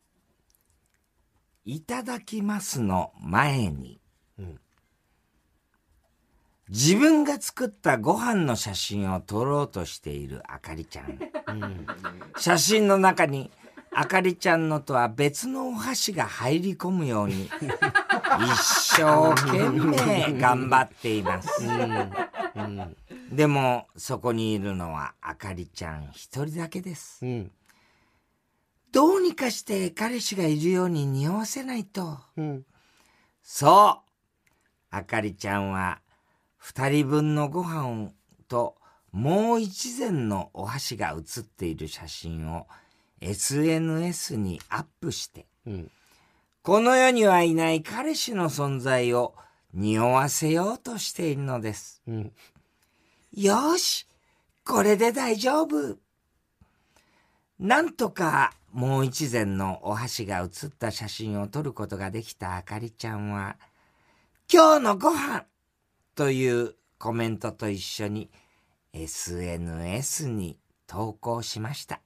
[1.63, 4.01] いただきますの前に、
[4.37, 4.59] ん
[6.69, 11.19] 自分が作ったご飯の写真を撮ろうとしているあかりちゃん。
[12.37, 13.49] 写真の中に、
[13.91, 17.51] あかりちゃんのとは別のお箸が入り込むように、一
[18.97, 21.49] 生懸命頑張っています。
[23.31, 27.25] でも、そこにいるのはあかりちゃん一人だけです。
[27.25, 27.51] うん。
[28.91, 32.19] どうにかして彼氏がいるように匂わせないと。
[32.37, 32.65] うん。
[33.41, 34.09] そう。
[34.91, 35.99] あかりちゃんは、
[36.59, 38.11] 二人分のご飯
[38.47, 38.75] と、
[39.11, 42.67] もう一膳のお箸が写っている写真を
[43.21, 45.91] SNS にアップして、うん。
[46.61, 49.33] この世にはいない彼氏の存在を
[49.73, 52.03] 匂わせようとしているのです。
[52.07, 52.33] うん。
[53.33, 54.05] よーし、
[54.65, 55.97] これで大丈夫。
[57.57, 63.57] なんとかもう一膳のお箸が写った写真を撮ることができたあかりちゃんは、
[64.51, 65.45] 今日のご飯
[66.19, 68.29] というコメントと一緒に
[68.91, 72.01] SNS に投稿しました。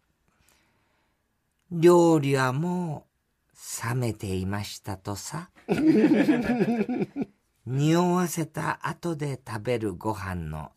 [1.72, 3.08] 料理はも
[3.52, 5.50] う冷めていましたとさ。
[7.66, 10.74] 匂わせた後で食べるご飯の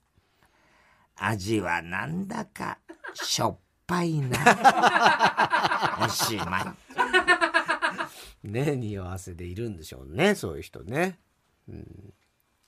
[1.17, 2.79] 味はなんだか
[3.13, 4.39] しょっぱいな。
[6.01, 6.75] おしま
[8.45, 8.49] い。
[8.49, 11.19] ね匂わせでいるんでしょうね、そういう人ね。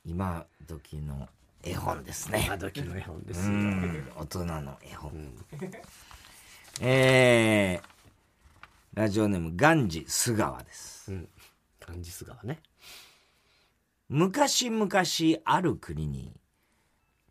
[0.04, 1.28] 今時の
[1.62, 2.44] 絵本ですね。
[2.46, 3.50] 今時の絵本です
[4.16, 5.32] 大人の絵本。
[6.80, 11.12] えー、ラジオネーム、ガンジ須川です。
[11.80, 12.60] 感じすがね。
[14.08, 14.88] 昔々
[15.44, 16.32] ある国に、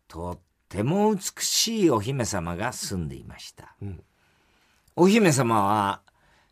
[0.06, 0.38] とっ
[0.68, 3.74] ても美しいお姫様が住んでいました。
[3.84, 4.00] ん
[4.96, 6.02] お姫様は、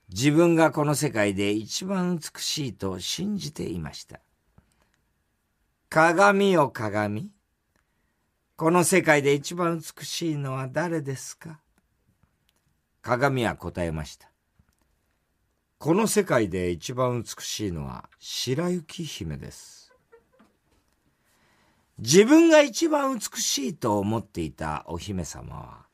[0.09, 4.21] 自分がこの世界で一番美しいと信じていました。
[5.89, 7.30] 鏡よ鏡。
[8.57, 11.61] この世界で一番美しいのは誰ですか？
[13.03, 14.28] 鏡は答えました。
[15.78, 19.95] この世界で一番美しいのは白雪姫です。
[21.99, 25.87] 自分が一番美しいと思っていたお姫様は、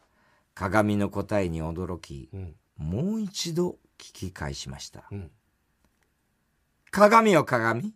[0.55, 5.05] 鏡の答えに驚き、うんもう一度聞き返しました。
[5.13, 5.31] うん
[6.91, 7.93] 鏡よ鏡。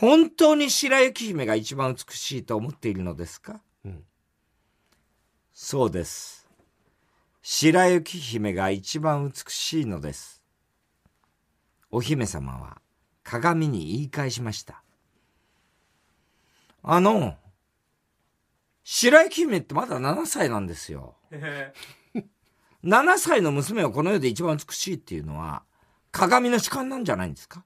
[0.00, 3.60] 本当に白雪姫が一番美しいと思っているのですか？
[3.84, 4.04] うん
[5.52, 6.48] そうです。
[7.42, 10.44] 白雪姫が一番美しいのです。
[11.90, 12.80] お姫様は
[13.24, 14.82] 鏡に言い返しました。
[16.84, 17.34] あの、
[18.84, 21.16] 白雪姫ってまだ7歳なんですよ。
[22.84, 25.64] 7歳の娘をこの世で一番美しいっていうのは、
[26.12, 27.64] 鏡の主観なんじゃないんですか？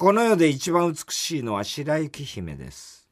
[0.00, 3.06] この世で一番美しいのは白雪姫です。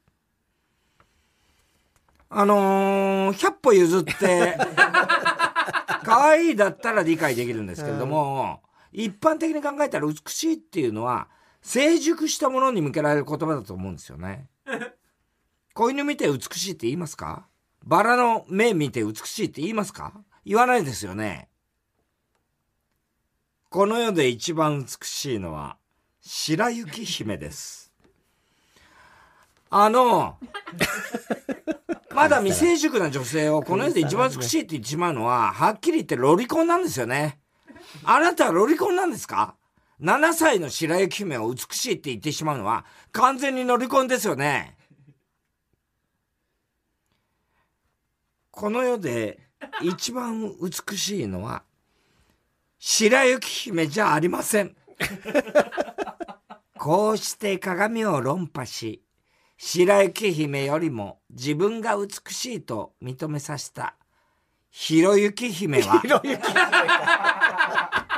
[2.30, 4.56] あのー、100歩譲って、
[6.02, 11.28] 可愛いだったら理解できるんですけれども、一般的に考えたら美しいっていうのは、
[11.60, 14.48] 成熟したものに向けられる言葉だと思うんですよね。
[15.74, 17.46] 子犬見て美しいって言いますか？
[17.84, 20.14] バラの目見て美しいって言いますか？
[20.46, 21.50] 言わないですよね。
[23.68, 25.76] この世で一番美しいのは、
[26.30, 27.90] 白雪姫です。
[29.70, 30.36] あの、
[32.14, 37.40] まだ未成熟な女性をこの世で一番美しいって言ってしまうのは、はっきり言ってロリコンなんですよね。
[38.04, 39.56] あなたはロリコンなんですか
[40.02, 44.76] ?7 歳の白雪姫を美しいって言ってしまうのは、完全にロリコンですよね。
[48.50, 49.48] この世で
[49.80, 51.62] 一番美しいのは、
[52.78, 54.76] 白雪姫じゃありません。
[56.88, 59.02] こうして鏡を論破し、
[59.58, 63.94] 白雪姫よりも自分が美しいと認めさせた、
[64.70, 66.00] ひろゆき姫は、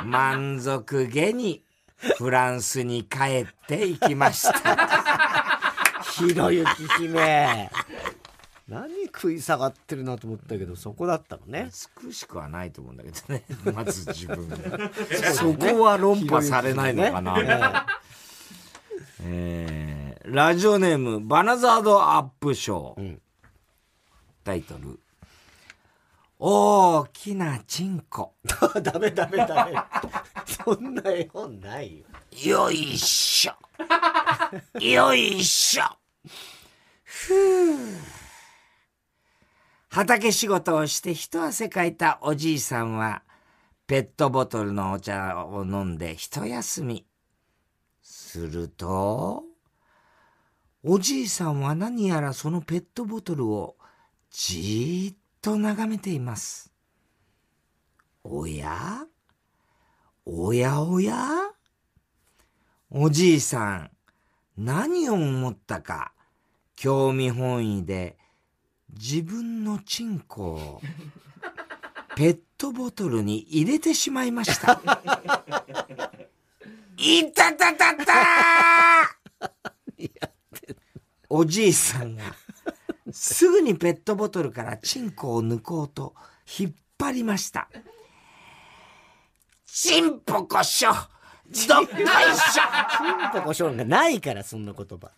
[0.05, 1.65] 満足げに
[2.17, 4.77] フランスに帰っていきました。
[6.15, 7.69] ひろゆき姫
[8.69, 11.69] 何食い下がってるなと思ったけどそこだったのね
[12.01, 13.43] 美しくはないと思うんだけどね。
[13.75, 14.55] まず自分が。
[15.33, 17.99] そこは論破されないのかな。
[19.23, 23.01] えーラジオネーム、バナザードアップショー。
[23.01, 23.21] ん
[24.43, 24.99] タイトル。
[26.39, 28.33] 大きなチンコ。
[28.81, 29.75] ダメダメダメ
[30.45, 32.05] そんな絵本ないよ
[32.69, 34.79] よいしょ。
[34.79, 35.83] よいしょ。
[37.03, 37.97] ふぅ。
[39.89, 43.23] 畑仕事をして一汗かいたおじいさんは、
[43.85, 47.05] ペットボトルのお茶を飲んで一休み。
[48.31, 49.43] すると、
[50.85, 53.75] おじいさんは何やらそのペットボトルを
[54.29, 56.71] じーっと眺めています。
[58.23, 59.05] おや？
[60.25, 61.27] おやおや？
[62.89, 63.91] おじいさん、
[64.57, 66.13] 何を思ったか、
[66.77, 68.17] 興味本位で
[68.93, 70.81] 自分のチンコを
[72.15, 74.79] ペットボトルに入れてしまいました。
[77.03, 78.13] いたたたた
[81.29, 82.23] おじいさんが
[83.11, 86.13] すぐにペットボトルからチンコを抜こうと
[86.59, 87.67] 引っ張りました。
[89.65, 90.93] チンポコショ
[91.67, 92.61] どっこいしょ
[93.33, 95.09] チンポコションがないからそんな言葉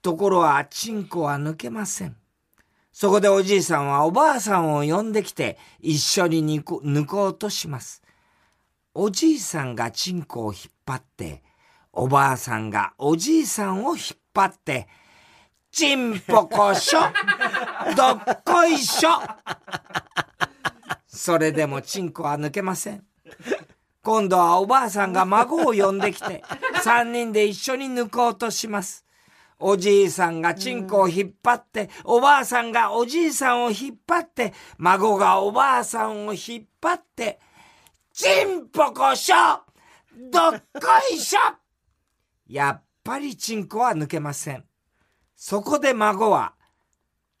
[0.00, 2.16] ところは、チンコは抜けません。
[2.92, 8.02] そこでおじいさんはおばあさんを呼んできて、一緒に抜こうとします。
[8.92, 11.44] おじいさんがチンコを引っ張って、
[11.92, 14.88] おばあさんがおじいさんを引っ張って、
[15.70, 17.00] チンポコショ
[17.94, 19.10] どっこいしょ
[21.06, 23.04] それでもチンコは抜けません。
[24.02, 26.42] 今度はおばあさんが孫を呼んできて、
[26.82, 29.04] 三人で一緒に抜こうとします。
[29.60, 37.38] おじいさんがチンコを引っ張って、おばあさんがおじいさんを引っ張って、孫がおばあさんを引っ張って、
[38.20, 39.60] チンポコショ
[40.30, 41.38] どっこいしょ
[42.46, 44.64] やっぱりチンコは抜けません。
[45.34, 46.52] そこで孫は、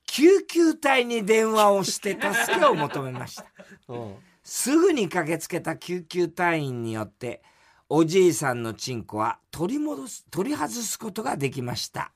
[0.06, 3.44] 救急隊に電話をして助けを求めました。
[3.92, 7.42] うんすぐに駆けつけた救急隊員によって、
[7.90, 12.10] おじいさんのチンコは取り戻す、取り外すことができました。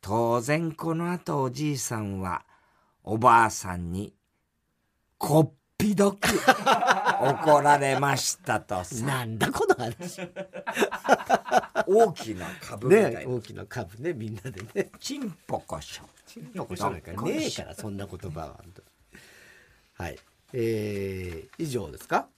[0.00, 2.46] 当然この後おじいさんは、
[3.02, 4.14] おばあさんに、
[5.18, 6.18] こっぴどく。
[7.20, 8.82] 怒られましたと。
[8.82, 9.04] さ。
[9.04, 10.22] なんだこの話。
[11.86, 13.20] 大きな株みたいな。
[13.20, 14.90] ね大きな株ねみんなでね。
[14.98, 16.04] チンポコショ。
[16.26, 18.60] チンポコショんかねえからそんな言葉は
[19.98, 20.18] はい。
[20.54, 22.28] えー、以上ですか？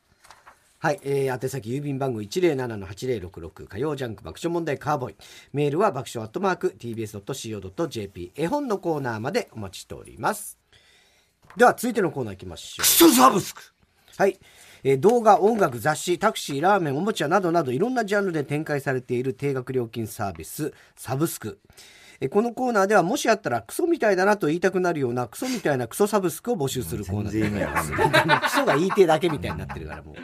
[0.78, 5.16] はい、えー、宛先郵便番号107-8066火曜ジャンク爆笑問題カーボーイ。
[5.53, 10.59] メールは爆笑アットマーク tbs.co.jp 絵本のコーナーまでお待ちしております
[11.57, 13.62] では続いてのコーナー行きましょクソサブスク。
[14.18, 14.38] うはい、
[14.82, 21.59] えー動画音楽雑誌タクシーラーメンおもちゃなどなどいろんなジャンルで展開されている定額料金サービスサブスク。
[22.20, 27.32] えーこのコーナーではもしあったらクソみたいだなと言いたくなるようなクソみたいなクソサブスクを募集するコーナー。
[27.32, 28.40] で全然意味わかんない。
[28.42, 30.14] クソが言いてえだけみたいになってるからもう。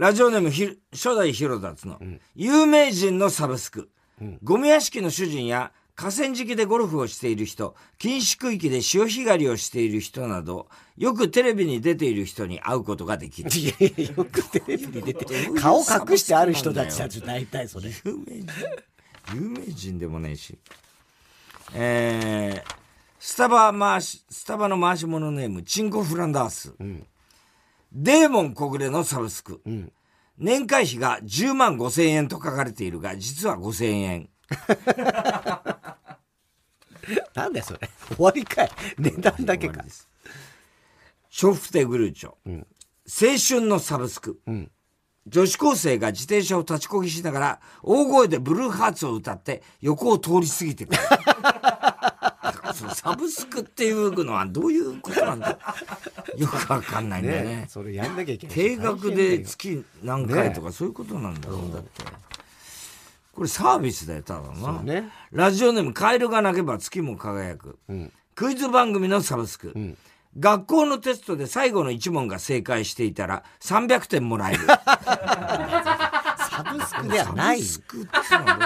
[0.00, 2.00] ラジオネームひ初代ヒロダツの。
[2.34, 3.88] 有名人のサブスク、
[4.42, 13.50] ゴミ屋敷の主人や河川敷でゴルフをしている人禁止区域で潮干狩りをしている人などよくテレビに出ている人に会うことができる。
[13.50, 15.26] いやいやよくテレビに出て
[15.60, 17.90] 顔隠してある人たちたち大体それ。
[18.04, 18.46] 有名人
[19.34, 19.98] 有名人。
[19.98, 20.56] でもねえし。
[21.74, 22.74] えー、
[23.18, 26.74] スタバ回しスタバの回し物ネームチンコフランダース、
[27.92, 29.60] デーモン小暮のサブスク、
[30.38, 34.28] 年会費が10万5千円と書かれているが実は5千円
[37.34, 37.80] なんだよそれ。
[38.14, 38.70] 終わりかい。
[38.98, 39.84] 値段だけか。
[41.30, 44.40] ショフテグルーチョ、青春のサブスク、
[45.26, 51.00] 女子高生が自転車を立ちこぎしながら大声でブルーハーツを歌って横を通り過ぎてくる。
[52.74, 55.58] そのサブスクっていうのはどういうことなんだ？
[56.36, 57.56] よくわかんないんだよね。
[57.56, 62.04] ねそれやんなきゃいけない定額で月何回とかそういうことなんだろう、だって
[63.38, 65.10] これサービスだよただな、ね。
[65.30, 67.78] ラジオネームカエルが鳴けば月も輝く、
[68.34, 69.72] クイズ番組のサブスク、
[70.36, 74.66] 学校のテストで最後の1問が正解していたら300点もらえる。
[74.66, 77.62] サブスクではない。
[77.62, 78.56] サブスクってのは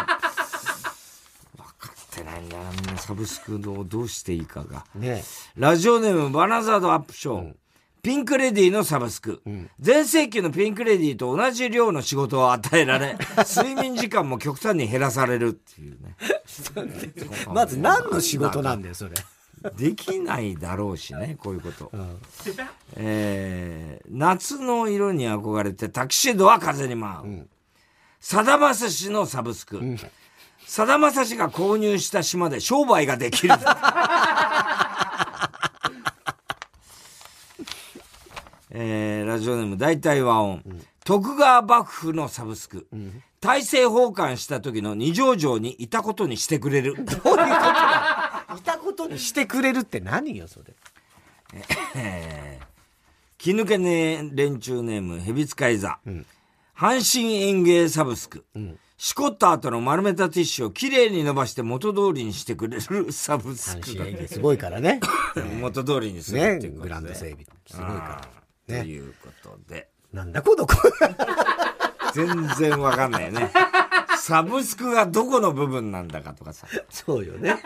[1.54, 4.86] 分かってないんだよなみんなサブスクをどうしていいかが。
[4.94, 5.22] ね
[5.54, 7.52] ラジオネームバナザードアップショー、
[8.02, 9.42] ピンクレディのサブスク、
[9.78, 16.16] 全盛期のピンクレディと同じ量の仕事を与えられ 睡眠時間も極端に減らされるっていうね。
[17.54, 19.14] まず何の仕事なんだよそれ。
[19.76, 21.92] できないだろうしねこういうこと、
[22.96, 27.48] えー夏の色に憧れてタキシードは風に舞う。
[28.18, 29.80] さだまさしのサブスク。
[30.66, 33.54] さだまさしが購入した島で商売ができる
[38.74, 40.62] えーラジオネーム大体和音、
[41.04, 42.86] 徳川幕府のサブスク、
[43.40, 46.94] 大政奉還した時の二条城にいたことにしてくれる。
[46.96, 48.46] どういうことだ？
[48.58, 50.74] いたことにしてくれるって何よそれ？
[51.96, 52.72] えー
[53.38, 55.98] 気抜けね連中ネームヘビ使い座、
[56.76, 58.44] 阪神園芸サブスク、
[58.96, 63.88] しこった後の丸めたティッシュをきれいに伸ばして元通りにしてくれるサブスク
[64.28, 65.00] すごいからね
[65.60, 68.28] 元通りにするねっていうことでグランド整備すごいから
[68.80, 69.88] ということで。
[70.12, 70.74] なんだこの子。
[72.14, 73.52] 全然わかんないよね。
[74.18, 76.66] サブスクがどこの部分なんだかとかさ。
[76.90, 77.56] そうよね。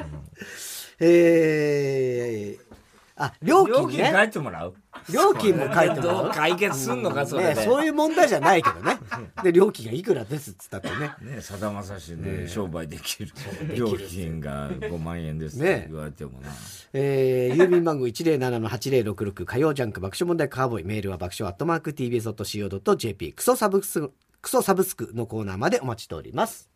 [1.01, 2.77] えー、
[3.19, 3.79] あ料金ね。
[3.79, 4.75] 料金書いてもらう？
[5.13, 6.31] 料金も書いてもらう？
[6.33, 8.99] 解決すんのかそれで、ね、そういう問題じゃないけどね。
[9.43, 11.35] で料金がいくらですっつったってね。
[11.37, 13.33] ねさだまさしで商売できる、
[13.75, 16.49] 料金が5万円ですっねて言われてもな、
[16.93, 24.13] えー、郵便番号107-8066火曜ジャンク爆笑問題カーボーイメールは爆笑アットマーク TBS.CO.JP クソサブスク
[24.43, 26.69] クソサブスクのコーナーまでお待ちしております